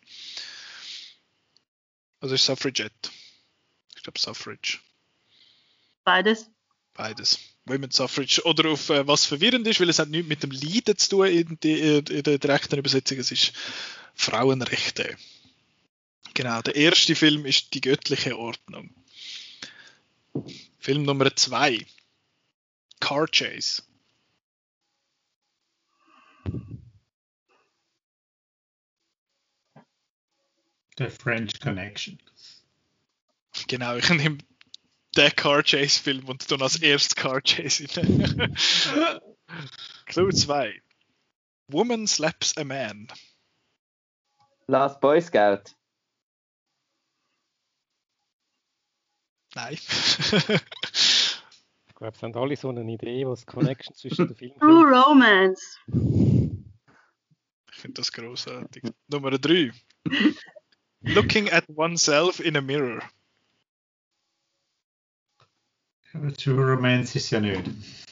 [2.20, 3.12] Also Suffragette.
[4.08, 4.80] Ich glaube Suffrage.
[6.06, 6.50] Beides.
[6.94, 7.40] Beides.
[7.66, 8.42] Women's Suffrage.
[8.46, 11.28] Oder auf äh, was verwirrend ist, weil es hat nichts mit dem Leiden zu tun
[11.28, 13.18] in, die, in der direkten Übersetzung.
[13.18, 13.52] Es ist
[14.16, 15.18] Frauenrechte.
[16.34, 18.96] Genau, der erste Film ist Die göttliche Ordnung.
[20.80, 21.86] Film Nummer zwei.
[23.02, 23.84] Car Chase.
[30.98, 32.18] The French Connection.
[33.68, 34.38] Genau, ich nehme
[35.16, 37.90] den Car Chase Film und dann als erstes Car Chase in.
[40.06, 40.82] Clue 2.
[41.68, 43.08] Woman slaps a man.
[44.68, 45.76] Last Boy Scout.
[49.56, 49.74] Nein.
[49.74, 49.88] Ich
[51.96, 55.80] glaube, es haben alle so eine Idee, was die Connection zwischen den Filmen True Romance.
[57.72, 58.84] ich finde das großartig.
[59.08, 59.72] Nummer 3.
[61.02, 63.02] Looking at oneself in a mirror.
[66.38, 67.64] True Romance ist ja nicht.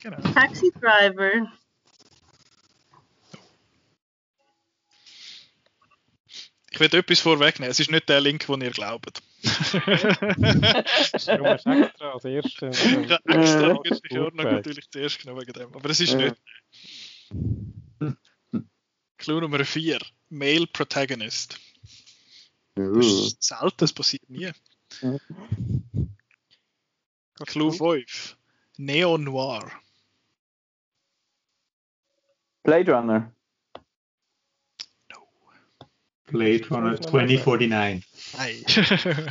[0.02, 0.18] Genau.
[0.34, 1.48] Taxi Driver.
[6.72, 7.72] Ich werde etwas vorwegnehmen.
[7.72, 9.22] Es ist nicht der Link, den ihr glaubt.
[11.26, 12.70] Darum hast du extra als erste.
[12.70, 15.74] Ich habe extra die göttliche Ordnung natürlich zuerst genommen wegen dem.
[15.74, 16.36] Aber es ist nicht.
[19.18, 20.00] Clue Nummer 4.
[20.30, 21.58] Male Protagonist.
[22.76, 23.00] Das Uh.
[23.00, 24.52] ist selten, das passiert nie.
[27.44, 28.36] Clue 5.
[28.78, 29.72] Neo Noir.
[32.64, 33.32] Blade Runner.
[36.28, 38.04] Blade Runner 2049.
[38.38, 38.64] Nein.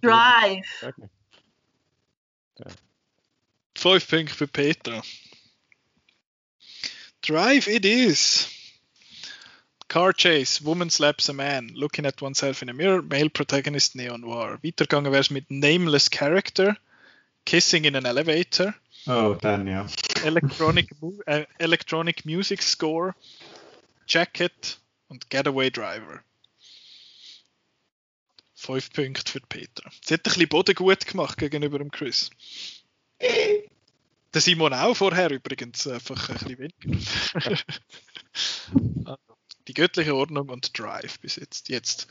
[0.00, 0.64] Drive.
[0.80, 1.10] Sag mir.
[3.76, 5.02] Fünf Punkte für Petra.
[7.20, 8.51] Drive it is.
[9.92, 14.16] Car chase, woman slaps a man, looking at oneself in a mirror, male protagonist neo
[14.16, 14.58] noir.
[14.62, 16.78] Weitergegangen wäre es mit nameless character,
[17.44, 18.74] kissing in an elevator,
[19.06, 19.86] Oh, dann ja.
[20.24, 20.88] electronic,
[21.26, 23.14] äh, electronic music score,
[24.06, 24.78] jacket
[25.08, 26.24] und getaway driver.
[28.54, 29.90] Fünf Punkte für Petra.
[30.02, 32.30] Sie hat ein bisschen Boden gut gemacht gegenüber dem Chris.
[33.20, 37.58] Der Simon auch vorher übrigens, einfach ein bisschen weniger.
[39.68, 41.68] Die göttliche Ordnung und Drive bis jetzt.
[41.68, 42.08] Jetzt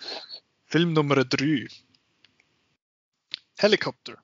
[0.65, 1.67] Film Nummer 3.
[3.57, 4.17] Helicopter.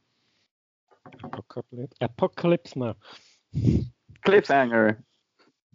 [1.22, 2.96] Apocalypse, Apocalypse Now.
[4.22, 4.98] Cliffhanger.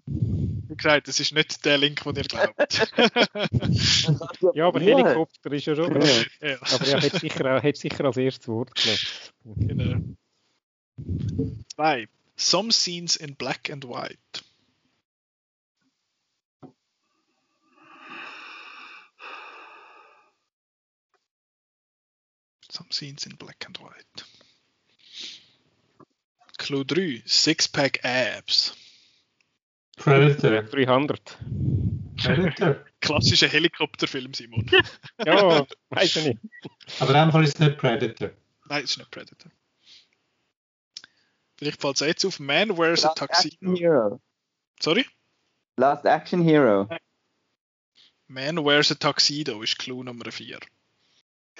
[0.04, 2.92] Wie gesagt, das ist nicht der Link, den ihr glaubt.
[4.54, 4.80] Ja, aber.
[4.80, 6.00] Helikopter ist ja schon.
[6.00, 6.48] Ja.
[6.48, 10.16] ja, Aber er hat sicher, auch- hat sicher als erstes Wort genommen.
[10.96, 11.54] genau.
[11.74, 12.08] Zwei.
[12.36, 14.18] Some scenes in black and white.
[22.82, 24.24] Some scenes in black and white.
[26.58, 27.22] Clue 3.
[27.26, 28.72] Six pack abs.
[29.98, 30.62] Predator.
[30.62, 31.36] 300.
[32.16, 32.84] Predator.
[33.00, 34.68] Klassischer Helikopterfilm, Simon.
[35.24, 36.38] Ja, weiß ich nicht.
[36.98, 38.30] Aber Fall ist es nicht Predator.
[38.68, 39.52] Nein, es ist nicht Predator.
[41.56, 42.40] Vielleicht fällt es jetzt auf.
[42.40, 43.76] Man wears a Last Action tuxedo.
[43.76, 44.20] Hero.
[44.80, 45.06] Sorry?
[45.76, 46.88] Last Action Hero.
[48.26, 50.58] Man wears a tuxedo ist Clue Nummer 4.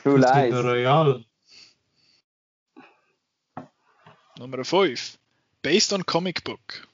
[0.02, 0.64] True Casino Lies.
[0.64, 1.24] Royale.
[4.38, 5.18] Nummer 5.
[5.62, 6.88] Based on comic book.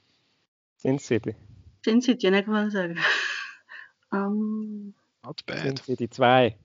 [0.76, 1.34] Sin City.
[1.84, 2.98] Sin City, ja nicht mal sagen.
[4.12, 4.94] Ähm,
[5.24, 5.84] Not Sin bad.
[5.84, 6.58] City 2.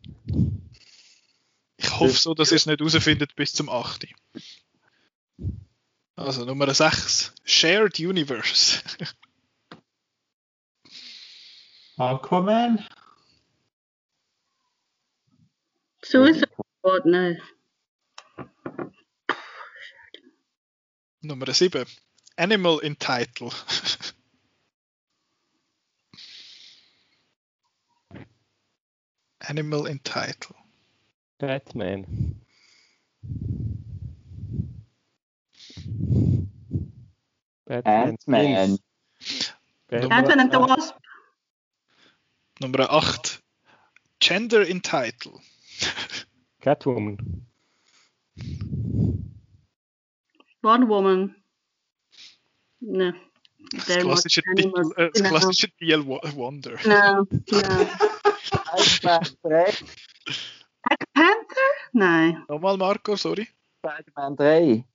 [1.78, 4.08] Ich hoffe so, dass ihr es nicht herausfindet bis zum 8.
[6.16, 7.34] Also Nummer 6.
[7.46, 8.82] Shared Universe.
[11.98, 12.86] Aquaman.
[16.04, 16.50] Suicide
[16.80, 17.40] Squad, nein.
[21.24, 21.86] Nummer 7.
[22.38, 23.54] Animal in Title.
[29.48, 30.56] Animal in Title.
[31.40, 32.36] Batman.
[37.66, 38.18] Batman.
[38.28, 38.78] Batman.
[39.92, 40.96] Ant-Man and the Wasp.
[42.60, 43.40] Nummer 8.
[44.20, 45.42] Gender in Title.
[46.64, 47.18] Catwoman.
[50.64, 51.36] One Woman.
[52.80, 53.14] Ne.
[53.72, 54.92] Das klassische, Animals.
[54.96, 55.30] äh, das Genau.
[55.30, 55.68] klassische
[56.06, 56.78] Wo- Wonder.
[56.86, 57.90] Nein, nein.
[58.78, 59.74] Spider-Man 3.
[60.84, 61.70] Black Panther?
[61.94, 62.46] Nein.
[62.48, 63.48] Nochmal Marco, sorry.
[63.80, 64.86] Spider-Man 3.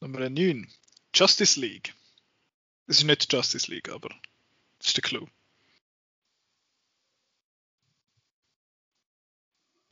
[0.00, 0.66] Nummer 9.
[1.14, 1.94] Justice League.
[2.86, 4.08] Das ist nicht Justice League, aber
[4.78, 5.26] das ist der Clou.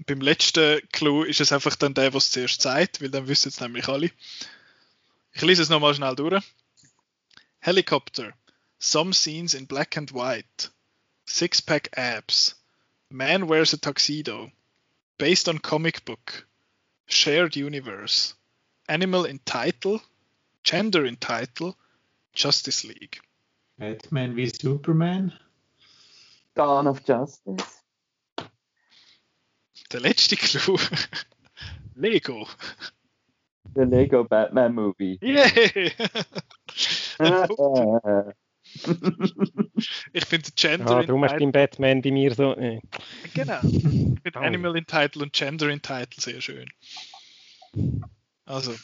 [0.06, 3.48] Beim letzten Clou ist es einfach dann der, was es zuerst sagt, weil dann wissen
[3.48, 4.10] es nämlich alle.
[5.32, 6.44] Ich lese es nochmal schnell durch.
[7.60, 8.34] Helicopter.
[8.78, 10.70] Some scenes in black and white.
[11.26, 12.54] Six-pack abs.
[13.08, 14.50] Man wears a tuxedo.
[15.16, 16.46] Based on comic book.
[17.06, 18.34] Shared universe.
[18.88, 20.02] Animal in Title,
[20.62, 21.74] Gender in Title,
[22.34, 23.20] Justice League.
[23.78, 25.32] Batman wie Superman.
[26.54, 27.83] Dawn of Justice.
[29.94, 30.76] Der letzte Clou.
[31.94, 32.48] Lego.
[33.76, 35.18] Der Lego Batman Movie.
[35.22, 35.46] Yeah!
[37.20, 37.46] Äh,
[40.12, 42.56] ich finde Gender Ah, in darum hast du Batman bei mir so.
[42.56, 42.80] Äh.
[43.34, 43.60] Genau.
[43.62, 44.38] Ich finde Oh.
[44.40, 46.68] Animal in Title und Gender in Title sehr schön.
[48.46, 48.74] Also,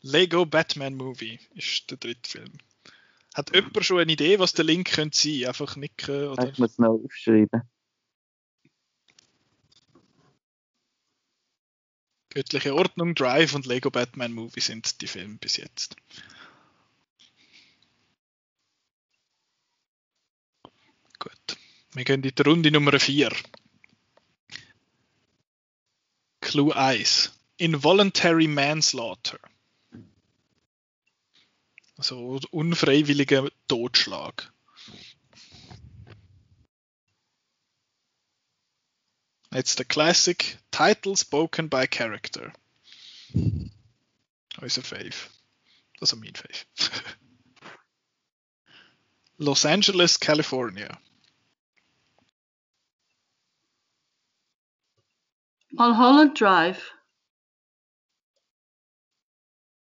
[0.00, 2.52] Lego Batman Movie ist der dritte Film.
[3.34, 5.44] Hat jemand schon eine Idee, was der Link könnte sein?
[5.48, 6.48] Einfach nicken oder.
[6.48, 7.60] ich muss noch aufschreiben.
[12.36, 15.96] Göttliche Ordnung, Drive und Lego Batman Movie sind die Filme bis jetzt.
[21.18, 21.56] Gut.
[21.94, 23.32] Wir gehen in die Runde Nummer 4.
[26.42, 27.32] Clue 1.
[27.56, 29.38] Involuntary Manslaughter.
[31.96, 34.52] Also unfreiwilliger Totschlag.
[39.56, 40.58] Jetzt the Classic.
[40.70, 42.52] Title spoken by character.
[43.34, 43.40] Oh,
[44.60, 45.30] it's a Fave.
[45.98, 46.64] Also mean Fave.
[49.38, 50.98] Los Angeles, California.
[55.72, 56.90] Mulholland Drive.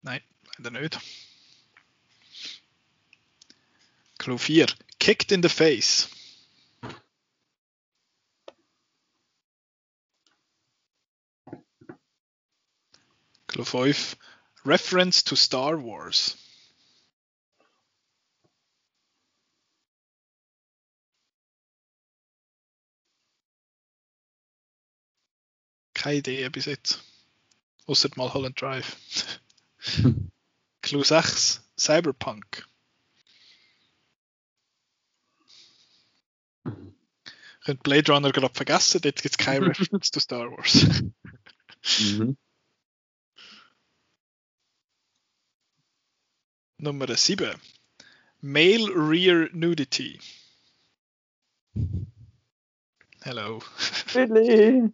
[0.02, 0.98] Leider nicht.
[4.18, 4.66] Clue 4.
[4.98, 6.08] Kicked in the face.
[13.53, 14.16] Clue 5.
[14.64, 16.38] Reference to Star Wars.
[25.92, 27.05] Keine Idee bis jetzt.
[27.84, 28.96] Außer mal Holland Drive.
[30.80, 31.62] Clue 6.
[31.78, 32.66] Cyberpunk.
[37.64, 41.03] Könnt Blade Runner gerade vergessen, dort gibt es keine Reference to Star Wars.
[41.98, 42.38] Mhm.
[46.82, 47.54] Nummer 7.
[48.40, 50.18] Male Rear Nudity.
[53.20, 53.62] Hello.
[54.12, 54.90] Billy.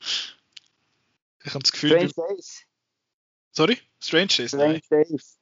[0.00, 1.90] Ich habe das Gefühl.
[2.08, 2.64] Strange Days.
[3.52, 3.78] Sorry?
[4.00, 4.52] Strange Days?
[4.54, 4.80] Nein.
[4.82, 5.38] Strange Days.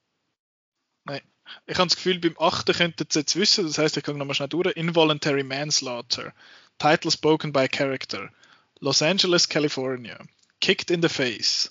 [1.67, 2.75] Ich habe das Gefühl, beim 8.
[2.75, 4.77] könntet ihr jetzt wissen, das heißt, ich gehe nochmal schnell durch.
[4.77, 6.35] Involuntary Manslaughter.
[6.79, 8.33] Title spoken by character.
[8.81, 10.19] Los Angeles, California.
[10.61, 11.71] Kicked in the face.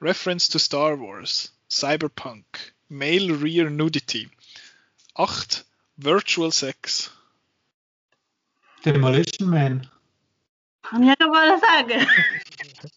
[0.00, 1.52] Reference to Star Wars.
[1.68, 2.74] Cyberpunk.
[2.90, 4.28] Male Rear Nudity.
[5.14, 5.64] 8.
[5.96, 7.10] Virtual Sex.
[8.84, 9.88] Demolition Man.
[10.82, 12.06] Kann ich ja mal sagen.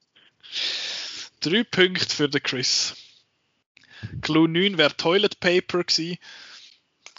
[1.41, 2.96] Drei Punkte für den Chris.
[4.22, 6.18] Clue 9 wäre Toilet Paper gewesen.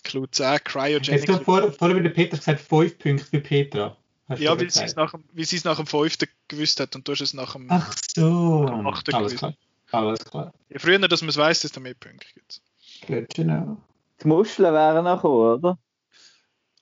[0.03, 1.29] Clue 10 Jetzt Cryogenic.
[1.29, 3.97] noch vor, vorher wieder Peter gesagt, 5 Punkte für Petra.
[4.29, 6.19] Hast Ja, weil sie es nach, dem- wie sie es nach dem 5.
[6.49, 7.67] gewusst hat und du hast es nach dem.
[7.71, 8.67] Ach so.
[8.67, 9.39] Am achten Alles gewesen.
[9.39, 9.55] klar.
[9.99, 10.53] Alles klar.
[10.69, 12.63] Je früher, dass man es weiss, desto mehr Punkte gibt es.
[13.35, 13.81] Know.
[14.23, 15.79] Die Muscheln wären noch gekommen, oder?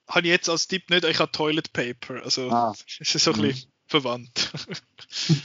[0.07, 2.23] Habe ich jetzt als Tipp nicht, ich habe Toilet Paper.
[2.23, 2.73] Also Ah.
[2.99, 4.51] es ist so ein bisschen verwandt.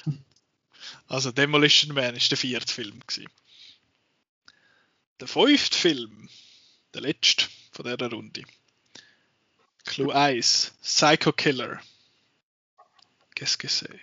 [1.09, 3.01] also Demolition Man ist der vierte Film.
[3.07, 3.29] Gewesen.
[5.21, 6.29] Der fünfte Film,
[6.95, 8.43] der letzte von dieser Runde.
[9.85, 11.81] Clue 1, Psycho Killer.
[13.35, 14.01] Qu'est-ce que c'est?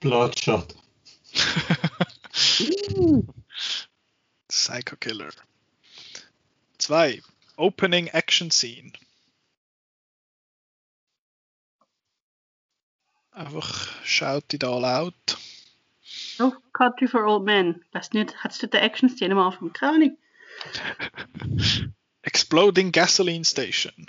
[0.00, 0.74] Bloodshot.
[4.48, 5.30] Psycho Killer.
[6.78, 7.20] 2.
[7.58, 8.92] Opening Action Scene.
[13.34, 15.36] Einfach schaut it all out.
[16.38, 17.82] Oh, Country for Old Men.
[17.92, 19.72] Weiß nicht, hat es dort eine Action-Szene am Anfang?
[19.72, 20.18] Keine Ahnung.
[22.22, 24.06] Exploding Gasoline Station.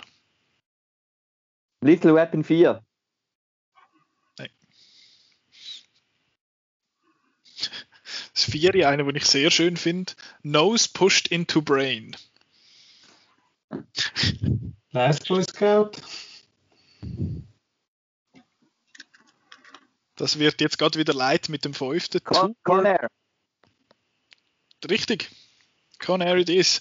[1.80, 2.82] Little Weapon 4.
[8.34, 10.12] Das vierte, eine, den ich sehr schön finde.
[10.42, 12.16] Nose pushed into brain.
[14.90, 15.92] Last Boy Scout.
[20.16, 22.22] Das wird jetzt gerade wieder leid mit dem fünften.
[22.22, 23.08] Con Conair.
[24.88, 25.30] Richtig.
[25.98, 26.80] Con Air it is.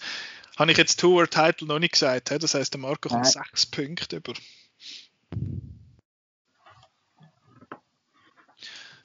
[0.57, 2.29] Habe ich jetzt Tour Title noch nicht gesagt.
[2.31, 3.31] Das heißt, der Marco kommt Nein.
[3.31, 4.33] sechs Punkte über.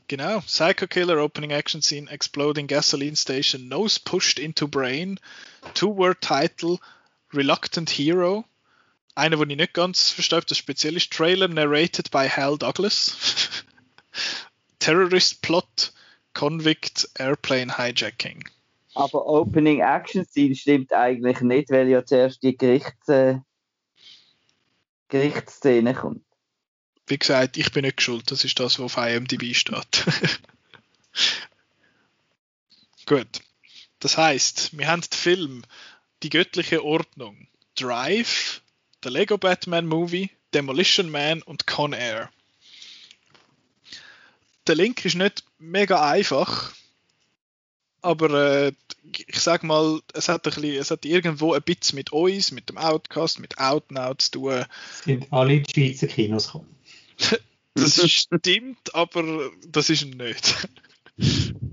[0.08, 0.40] Genau.
[0.40, 5.20] Psycho Killer Opening Action Scene Exploding Gasoline Station Nose Pushed into Brain.
[5.74, 6.78] Two-Word Title
[7.34, 8.44] Reluctant Hero.
[9.14, 11.12] Einer, den ich nicht ganz verstehe, das speziell ist.
[11.12, 13.64] Trailer narrated by Hal Douglas.
[14.78, 15.92] Terrorist Plot
[16.32, 18.48] Convict Airplane Hijacking.
[18.94, 23.40] Aber Opening Action Scene stimmt eigentlich nicht, weil ja zuerst die Gerichts, äh,
[25.08, 26.22] Gerichtsszene kommt.
[27.08, 28.30] Wie gesagt, ich bin nicht schuld.
[28.30, 30.04] Das ist das, was auf IMDb steht.
[33.06, 33.40] Gut.
[34.00, 35.62] Das heißt, wir haben den Film
[36.22, 38.60] Die göttliche Ordnung, Drive,
[39.02, 42.30] der Lego Batman Movie, Demolition Man und Con Air.
[44.66, 46.74] Der Link ist nicht mega einfach,
[48.02, 48.72] aber äh,
[49.26, 52.68] ich sag mal, es hat, ein bisschen, es hat irgendwo ein bisschen mit uns, mit
[52.68, 54.64] dem Outcast, mit Outnow zu tun.
[55.04, 56.77] Sind alle in die Schweizer Kinos gekommen.
[57.80, 60.68] Das stimmt, aber das ist nicht.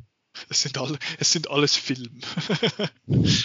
[0.50, 2.20] Es sind, alle, es sind alles Filme.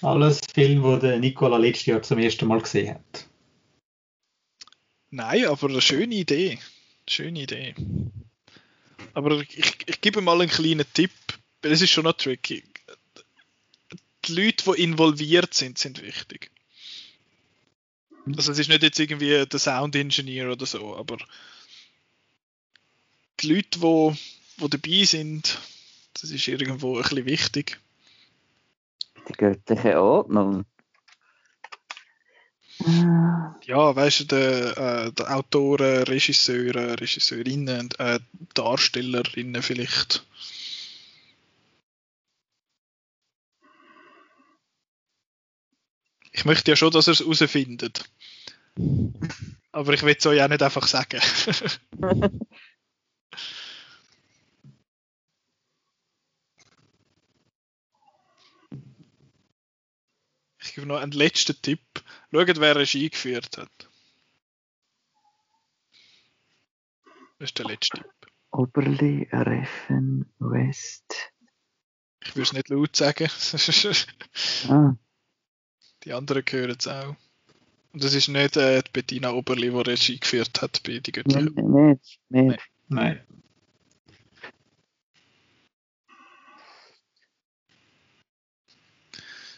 [0.00, 3.28] Alles Film, wo der Nicola letztes Jahr zum ersten Mal gesehen hat.
[5.10, 6.58] Nein, aber eine schöne Idee.
[7.08, 7.74] Schöne Idee.
[9.14, 11.12] Aber ich, ich gebe mal einen kleinen Tipp,
[11.62, 12.64] weil es ist schon noch tricky.
[14.26, 16.50] Die Leute, die involviert sind, sind wichtig.
[18.26, 21.18] Also es ist nicht jetzt irgendwie der Sound Engineer oder so, aber
[23.40, 24.18] die Leute, die,
[24.60, 25.58] die dabei sind,
[26.14, 27.80] das ist irgendwo ein bisschen wichtig.
[29.28, 30.64] Die göttliche Ordnung.
[33.66, 38.18] Ja, weißt du, der, äh, der Autoren, Regisseure, Regisseurinnen, äh,
[38.54, 40.26] Darstellerinnen vielleicht.
[46.36, 48.10] Ich möchte ja schon, dass er es herausfindet.
[49.70, 51.20] Aber ich will es euch auch nicht einfach sagen.
[60.60, 61.80] ich gebe noch einen letzten Tipp.
[62.32, 63.70] Schaut, wer Regie geführt hat.
[67.38, 68.10] Das ist der letzte Tipp.
[68.50, 71.30] Oberli, Reffen, West.
[72.24, 73.30] Ich würde es nicht laut sagen.
[74.68, 74.96] Ah,
[76.04, 77.16] Die anderen hören es auch.
[77.92, 81.50] Und es ist nicht äh, die Bettina Oberli, die Regie geführt hat bei Die Göttliche.
[81.54, 82.60] nein, nicht, nicht.
[82.88, 83.20] Nein.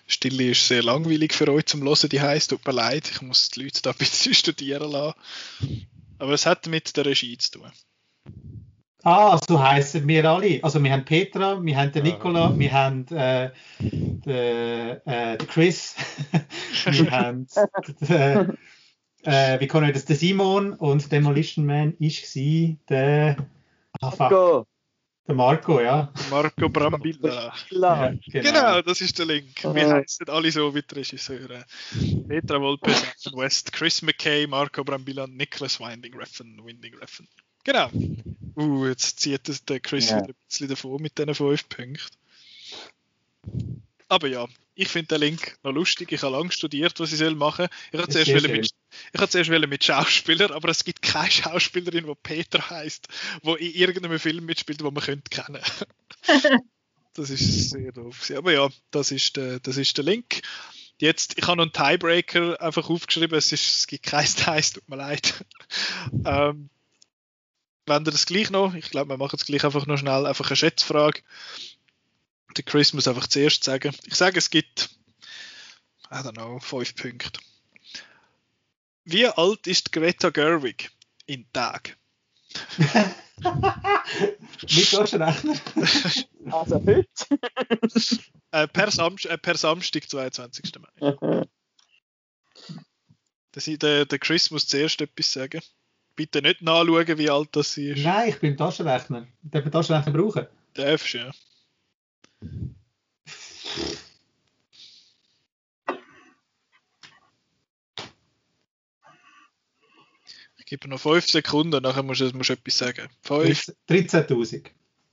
[0.06, 3.48] Stille ist sehr langweilig für euch zum Hören, die heisst, tut mir leid, ich muss
[3.48, 5.18] die Leute da ein bisschen studieren lassen.
[6.18, 7.72] Aber es hat mit der Regie zu tun.
[9.06, 10.58] Ah, so heißen wir alle.
[10.64, 12.02] Also wir haben Petra, wir haben den.
[12.02, 15.94] Nicola, wir haben äh, den, äh, den Chris,
[16.86, 17.46] wir haben
[18.00, 18.58] den,
[19.22, 23.36] äh, wie kann ich das, der Simon und Demolition Man ist gsi der,
[24.00, 24.66] ah, Go!
[25.28, 26.12] der Marco, ja.
[26.28, 27.52] Marco Brambilla.
[27.70, 28.42] ja Ja.
[28.42, 29.62] Genau, das ist der Link.
[29.62, 31.64] Wir heißen alle so wie die Regisseure.
[32.26, 36.60] Petra Volpe, Simon West, Chris McKay, Marco Brambilla Nicholas Winding Refn.
[36.64, 37.28] Winding Refn.
[37.62, 37.88] Genau.
[38.56, 40.16] Uh, jetzt zieht das der Chris Ja.
[40.16, 42.16] wieder ein bisschen davon mit diesen fünf Punkten.
[44.08, 46.12] Aber ja, ich finde den Link noch lustig.
[46.12, 47.66] Ich habe lange studiert, was ich soll machen.
[47.92, 48.70] Ich habe zuerst, mit,
[49.12, 53.08] ich habe zuerst mit Schauspieler, aber es gibt keine Schauspielerin, die Peter heißt,
[53.42, 55.62] die in irgendeinem Film mitspielt, den man könnte kennen.
[57.14, 58.30] das ist sehr doof.
[58.36, 60.42] Aber ja, das ist der, das ist der Link.
[60.98, 63.36] Jetzt, ich habe noch einen Tiebreaker einfach aufgeschrieben.
[63.36, 65.44] Es, ist, es gibt kein Ties, tut mir leid.
[66.24, 66.70] ähm,
[67.86, 70.48] wenn ihr das gleich noch, ich glaube, wir machen es gleich einfach noch schnell, einfach
[70.48, 71.22] eine Schätzfrage.
[72.56, 73.94] Der Chris muss einfach zuerst sagen.
[74.04, 74.90] Ich sage, es gibt,
[76.10, 77.40] I don't know, fünf Punkte.
[79.04, 80.90] Wie alt ist Greta Gerwig
[81.26, 81.96] in Tag?
[84.62, 85.54] Mit Taschenrechner.
[86.50, 87.06] Also heute.
[88.52, 90.72] Äh, per, Samst äh, per Samstag, 22.
[90.78, 91.46] Mai.
[93.52, 95.60] Das, der, der Chris muss zuerst etwas sagen.
[96.16, 98.02] Bitte nicht nachschauen, wie alt das sie ist.
[98.02, 99.26] Nein, ich bin Taschenrechner.
[99.44, 100.46] Ich darf den Taschenrechner brauchen.
[100.74, 101.30] Darfst ja.
[110.58, 113.08] Ich gebe noch 5 Sekunden, nachher musst du, musst du etwas sagen.
[113.22, 114.70] 5, 13.000.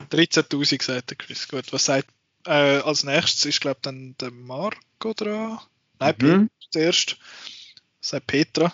[0.09, 1.47] 13.000 sagt der Chris.
[1.47, 2.07] Gut, was sagt
[2.45, 5.59] äh, als nächstes ist, glaube ich, dann der Marco dran.
[5.99, 6.49] Nein, Mhm.
[6.71, 7.17] Zuerst.
[8.01, 8.73] Sagt Petra?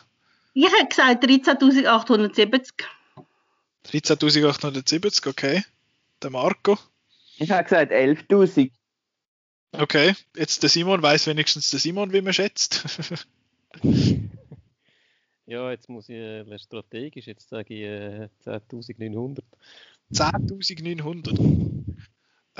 [0.60, 2.84] Ich hätte gesagt 13.870.
[3.86, 5.64] 13.870, okay.
[6.22, 6.78] Der Marco.
[7.38, 8.70] Ich habe gesagt 11.000.
[9.72, 12.84] Okay, jetzt der Simon weiß wenigstens der Simon, wie man schätzt.
[15.46, 19.40] Ja, jetzt muss ich äh, strategisch, jetzt sage ich äh, 10.900.
[20.14, 21.96] 10.900.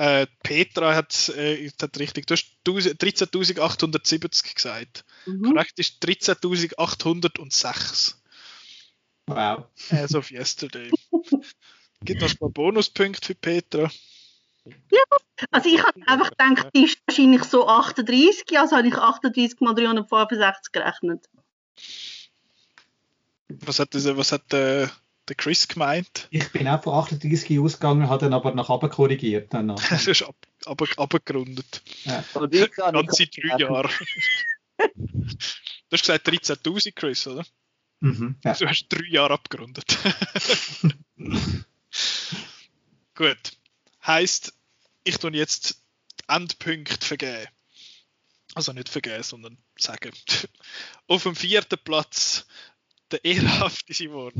[0.00, 5.04] Äh, Petra hat, äh, hat richtig, du hast 13.870 gesagt.
[5.26, 5.42] Mhm.
[5.42, 8.14] Korrekt ist 13.806.
[9.26, 9.66] Wow.
[9.90, 10.90] As of yesterday.
[12.02, 13.90] Gibt noch ein paar Bonuspunkte für Petra.
[15.50, 19.74] Also ich habe einfach gedacht, die ist wahrscheinlich so 38, also habe ich 38 mal
[19.74, 21.28] 365 gerechnet.
[23.48, 24.90] Was hat, das, was hat der,
[25.30, 26.28] der Chris gemeint?
[26.30, 29.54] Ich bin auch von 38 ausgegangen, habe dann aber nach oben korrigiert.
[29.54, 29.80] Dann noch.
[29.90, 31.82] Das ist ab, ab, abgerundet.
[32.34, 33.88] Und ich kann Ganze drei Jahre.
[34.78, 37.44] Du hast gesagt 13.000, Chris, oder?
[38.00, 38.36] Mhm.
[38.44, 38.54] Ja.
[38.54, 39.98] Du hast drei Jahre abgerundet.
[43.14, 43.52] Gut.
[44.06, 44.54] Heißt,
[45.04, 45.82] ich tue jetzt
[46.20, 47.46] die Endpunkte vergeben.
[48.54, 50.12] Also nicht vergeben, sondern sagen.
[51.06, 52.46] Auf dem vierten Platz
[53.12, 54.32] der ehrhafte Simon.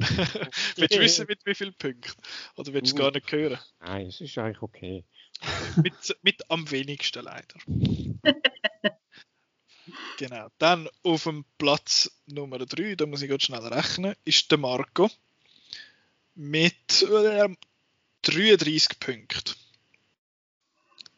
[0.76, 2.12] willst du wissen, mit wie vielen Punkten?
[2.56, 3.58] Oder willst du es gar nicht hören?
[3.80, 5.04] Nein, es ist eigentlich okay.
[5.82, 7.54] Mit, mit am wenigsten leider.
[10.18, 10.48] genau.
[10.58, 15.10] Dann auf dem Platz Nummer 3, da muss ich ganz schnell rechnen, ist der Marco
[16.34, 17.48] mit äh,
[18.22, 19.54] 33 Punkten.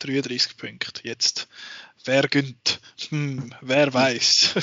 [0.01, 1.01] 33 Punkte.
[1.05, 1.49] Jetzt.
[2.05, 2.81] Wer gönnt?
[3.11, 4.55] Hm, wer weiß?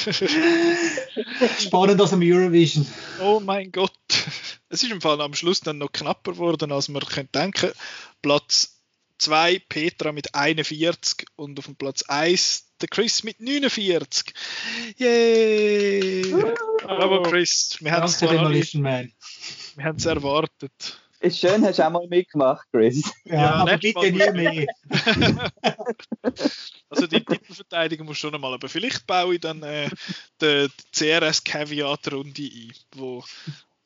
[1.59, 2.85] Spannend aus dem Eurovision.
[3.21, 3.93] oh mein Gott.
[4.69, 7.71] Es ist im Fall am Schluss dann noch knapper geworden, als man könnte denken.
[8.21, 8.79] Platz
[9.19, 14.33] 2 Petra mit 41 und auf dem Platz 1 der Chris mit 49.
[14.97, 16.33] Yay!
[16.81, 18.21] Bravo Chris, wir haben es
[20.05, 21.01] erwartet.
[21.22, 23.03] Ist schön, hast du auch mal mitgemacht, Chris.
[23.26, 24.67] Ja, Ja, aber bitte nie mehr.
[26.91, 29.89] Also die Titelverteidigung muss schon einmal, aber vielleicht baue ich dann äh,
[30.41, 33.24] die, die CRS-Caveat-Runde ein, wo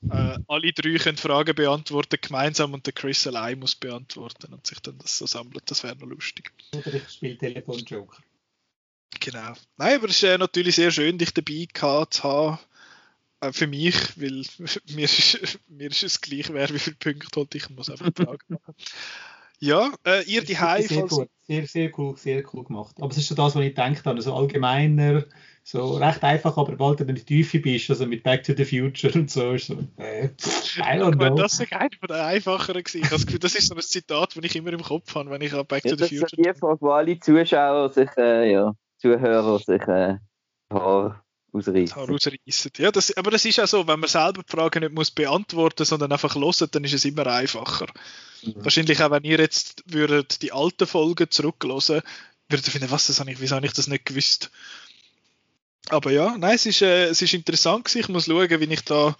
[0.09, 4.79] äh, alle drei können Fragen beantworten gemeinsam und der Chris allein muss beantworten und sich
[4.79, 5.63] dann das so sammelt.
[5.65, 6.51] Das wäre noch lustig.
[6.73, 8.21] Oder ich spiele Telefon-Joker.
[9.19, 9.53] Genau.
[9.77, 12.59] Nein, aber es ist äh, natürlich sehr schön, dich dabei gehabt zu haben.
[13.43, 14.43] Äh, für mich, weil
[14.95, 17.53] mir ist, mir ist es gleich, wer wie viele Punkte holt.
[17.55, 18.75] Ich muss einfach die Frage machen.
[19.59, 21.29] Ja, äh, ihr die High, Sehr gut.
[21.47, 22.95] Sehr, sehr cool, sehr cool gemacht.
[22.99, 24.21] Aber es ist so das, was ich gedacht habe.
[24.21, 25.23] So allgemeiner,
[25.63, 28.65] so recht einfach, aber bald du in die Tiefe bist, also mit Back to the
[28.65, 29.53] Future und so.
[29.53, 31.35] Ist so äh, I don't know.
[31.35, 32.97] Das ist einer von den einfacheren gewesen.
[32.97, 35.29] Ich habe das Gefühl, das ist so ein Zitat, das ich immer im Kopf habe,
[35.29, 37.89] wenn ich an Back Ja, to the das ist Future die Frage, wo alle Zuschauer
[37.89, 40.17] sich, äh, ja, Zuhörer sich äh,
[41.53, 42.71] ausreißen.
[42.77, 45.85] Ja, das, aber das ist auch so, wenn man selber die Frage nicht muss beantworten
[45.85, 47.87] sondern einfach hören, dann ist es immer einfacher.
[48.41, 48.55] Mhm.
[48.57, 52.01] Wahrscheinlich auch, wenn ihr jetzt würdet die alten Folgen zurückhören,
[52.49, 54.51] würdet ihr finden, was, das habe ich, wieso habe ich das nicht gewusst?
[55.89, 57.99] Aber ja, nein, es ist, äh, es ist interessant gewesen.
[57.99, 59.15] Ich muss schauen, wie ich da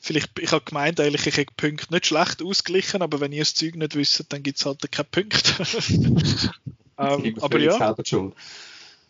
[0.00, 3.42] vielleicht, ich habe gemeint, eigentlich, ich hätte die Punkte nicht schlecht ausgeglichen, aber wenn ihr
[3.42, 5.62] das Zeug nicht wisst, dann gibt es halt keine Punkte.
[6.98, 7.94] ähm, aber ja.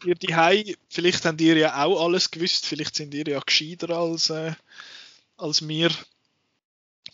[0.05, 4.31] Ihr die vielleicht habt ihr ja auch alles gewusst, vielleicht sind ihr ja gescheiter als,
[4.31, 4.53] äh,
[5.37, 5.91] als wir.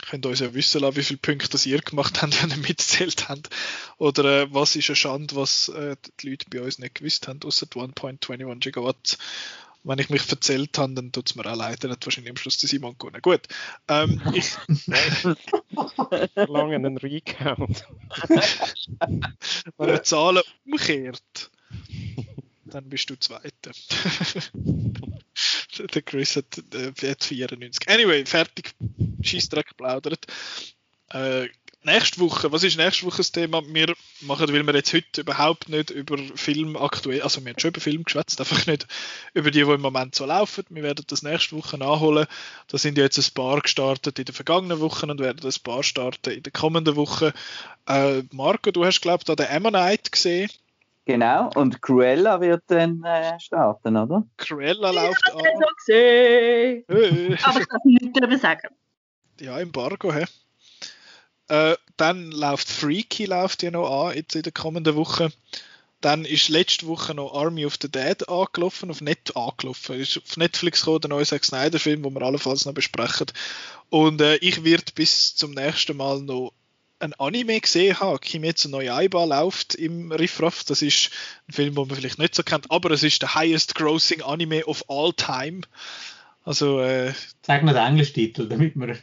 [0.09, 3.29] Könnt uns ja wissen lassen, wie viele Punkte das ihr gemacht habt, wenn ihr mitzählt
[3.29, 3.51] habt.
[3.99, 7.41] Oder äh, was ist eine Schande, was äh, die Leute bei uns nicht gewusst haben,
[7.45, 9.19] außer die 1.21 Gigawatt.
[9.85, 12.37] Wenn ich mich erzählt habe, dann tut es mir auch leid, dann hat wahrscheinlich am
[12.37, 13.21] Schluss der Simon gewonnen.
[13.21, 13.49] Gut,
[13.89, 14.51] ähm, ich,
[16.35, 17.85] Verlangen einen Recount.
[19.77, 21.51] wenn man Zahlen umkehrt,
[22.73, 23.73] dann bist du Zweiter.
[25.95, 27.89] Der Chris hat, äh, hat 94.
[27.89, 28.75] Anyway, fertig.
[29.23, 30.27] Scheissdreck geplaudert.
[31.11, 31.49] Äh,
[31.85, 33.63] nächste Woche, was ist nächste Woche das Thema?
[33.67, 37.71] Wir machen, weil wir jetzt heute überhaupt nicht über Film aktuell, also wir haben schon
[37.71, 38.87] über Film geschwätzt, einfach nicht
[39.35, 40.65] über die, die im Moment so laufen.
[40.71, 42.27] Wir werden das nächste Woche nachholen.
[42.69, 45.83] Da sind ja jetzt ein paar gestartet in den vergangenen Wochen und werden ein paar
[45.83, 47.33] starten in den kommenden Wochen.
[47.87, 50.51] Äh, Marco, du hast, glaube ich, da den Ammonite gesehen.
[51.05, 54.25] Genau, und Cruella wird dann äh, starten, oder?
[54.37, 56.85] Cruella läuft Ich habe gesehen.
[56.89, 58.69] Äh, Aber ich darf nichts darüber sagen.
[59.41, 60.25] ja, Embargo, hä?
[61.49, 65.33] Äh, dann läuft Freaky läuft ja noch an, jetzt in der kommenden Woche.
[66.01, 70.01] Dann ist letzte Woche noch Army of the Dead angelaufen, auf Net angelaufen.
[70.01, 73.27] Ist auf Netflix gekommen, der neue Zack Snyder Film, den wir allenfalls noch besprechen.
[73.91, 76.53] Und äh, ich werde bis zum nächsten Mal noch
[77.03, 78.21] ein Anime gesehen haben.
[78.21, 80.65] Kimetsu no Yaiba läuft im Riffraff.
[80.65, 81.11] Das ist
[81.49, 84.65] ein Film, den man vielleicht nicht so kennt, aber es ist der highest grossing Anime
[84.67, 85.63] of all time.
[86.45, 87.13] Also äh,
[87.43, 88.97] Sag noch den englischen Titel, damit wir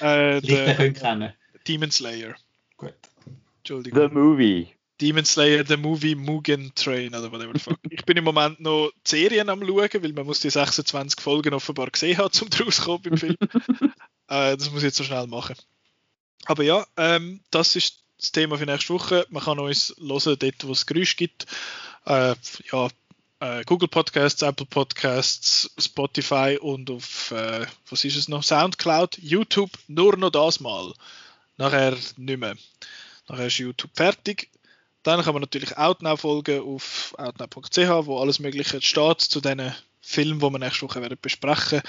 [0.00, 0.40] äh,
[0.76, 1.32] können kennen.
[1.66, 2.34] Demon Slayer.
[2.76, 2.94] Gut.
[3.58, 4.08] Entschuldigung.
[4.08, 4.68] The Movie.
[5.00, 7.78] Demon Slayer, The Movie, Mugen Train oder whatever the fuck.
[7.90, 11.52] Ich bin im Moment noch die Serien am schauen, weil man muss die 26 Folgen
[11.52, 13.36] offenbar gesehen haben, um draus zu kommen beim Film.
[14.28, 15.56] äh, das muss ich jetzt so schnell machen.
[16.44, 19.26] Aber ja, ähm, das ist das Thema für nächste Woche.
[19.30, 21.46] Man kann uns hören, dort wo es Geräusch gibt.
[22.04, 22.34] Äh,
[22.72, 22.88] ja,
[23.40, 29.70] äh, Google Podcasts, Apple Podcasts, Spotify und auf, äh, was ist es noch, Soundcloud, YouTube,
[29.88, 30.92] nur noch das mal.
[31.56, 32.56] Nachher nicht mehr.
[33.28, 34.50] Nachher ist YouTube fertig.
[35.02, 40.40] Dann kann man natürlich Outnow folgen auf outnow.ch, wo alles Mögliche steht zu diesen Filmen,
[40.40, 41.82] die wir nächste Woche werden besprechen.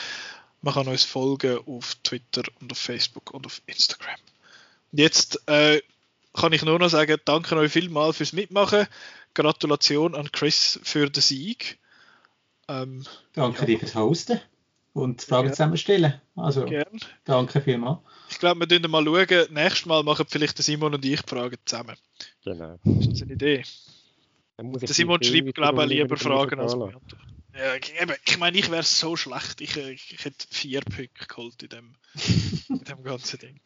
[0.61, 4.19] Man kann uns folgen auf Twitter und auf Facebook und auf Instagram.
[4.91, 5.81] Jetzt äh,
[6.33, 8.87] kann ich nur noch sagen, danke euch vielmals fürs Mitmachen.
[9.33, 11.77] Gratulation an Chris für den Sieg.
[12.67, 13.65] Ähm, Danke Ja.
[13.65, 14.39] dir fürs Hosten
[14.93, 15.53] und Fragen Ja.
[15.53, 16.21] zusammenstellen.
[16.35, 16.99] Also, gern.
[17.23, 17.99] danke vielmals.
[18.29, 19.53] Ich glaube, wir dürfen mal schauen.
[19.53, 21.95] Nächstes Mal machen vielleicht der Simon und ich die Fragen zusammen.
[22.43, 22.77] Genau.
[22.99, 23.63] Ist das eine Idee?
[24.59, 26.95] Der Simon schreibt, glaube ich, lieber Fragen als lassen.
[27.57, 29.61] Ja, ich- eben, ich meine, ich wäre so schlecht.
[29.61, 31.95] Ich, äh, ich hätte vier Punkte geholt in dem,
[32.69, 33.59] in dem ganzen Ding.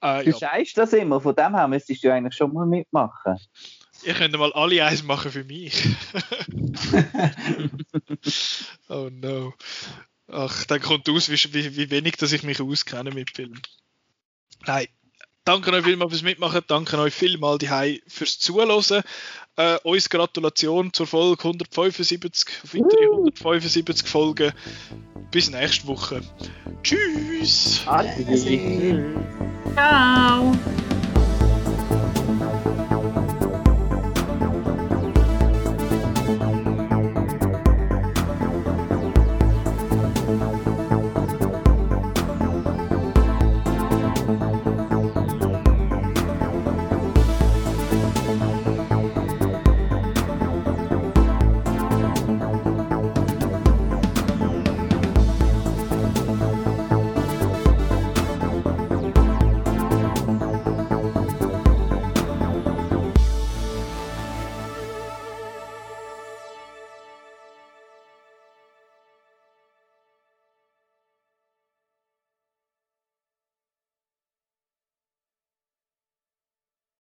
[0.00, 3.38] Äh, Du ja, scheißt das immer, von dem her müsstest du eigentlich schon mal mitmachen.
[4.02, 5.80] ihr könnt mal alle eins machen für mich.
[8.88, 9.54] oh no.
[10.28, 13.62] Ach, dann kommt aus, wie, wie, wie wenig dass ich mich auskenne mit Filmen.
[14.66, 14.88] Nein.
[15.46, 16.60] Danke euch vielmals fürs Mitmachen.
[16.66, 17.70] Danke euch vielmals die
[18.08, 19.02] fürs Zuhören.
[19.56, 24.52] Äh, uns Gratulation zur Folge 175, auf weitere 175 Folgen.
[25.30, 26.20] Bis nächste Woche.
[26.82, 27.82] Tschüss!
[27.86, 29.04] Adi.
[29.74, 30.52] Ciao.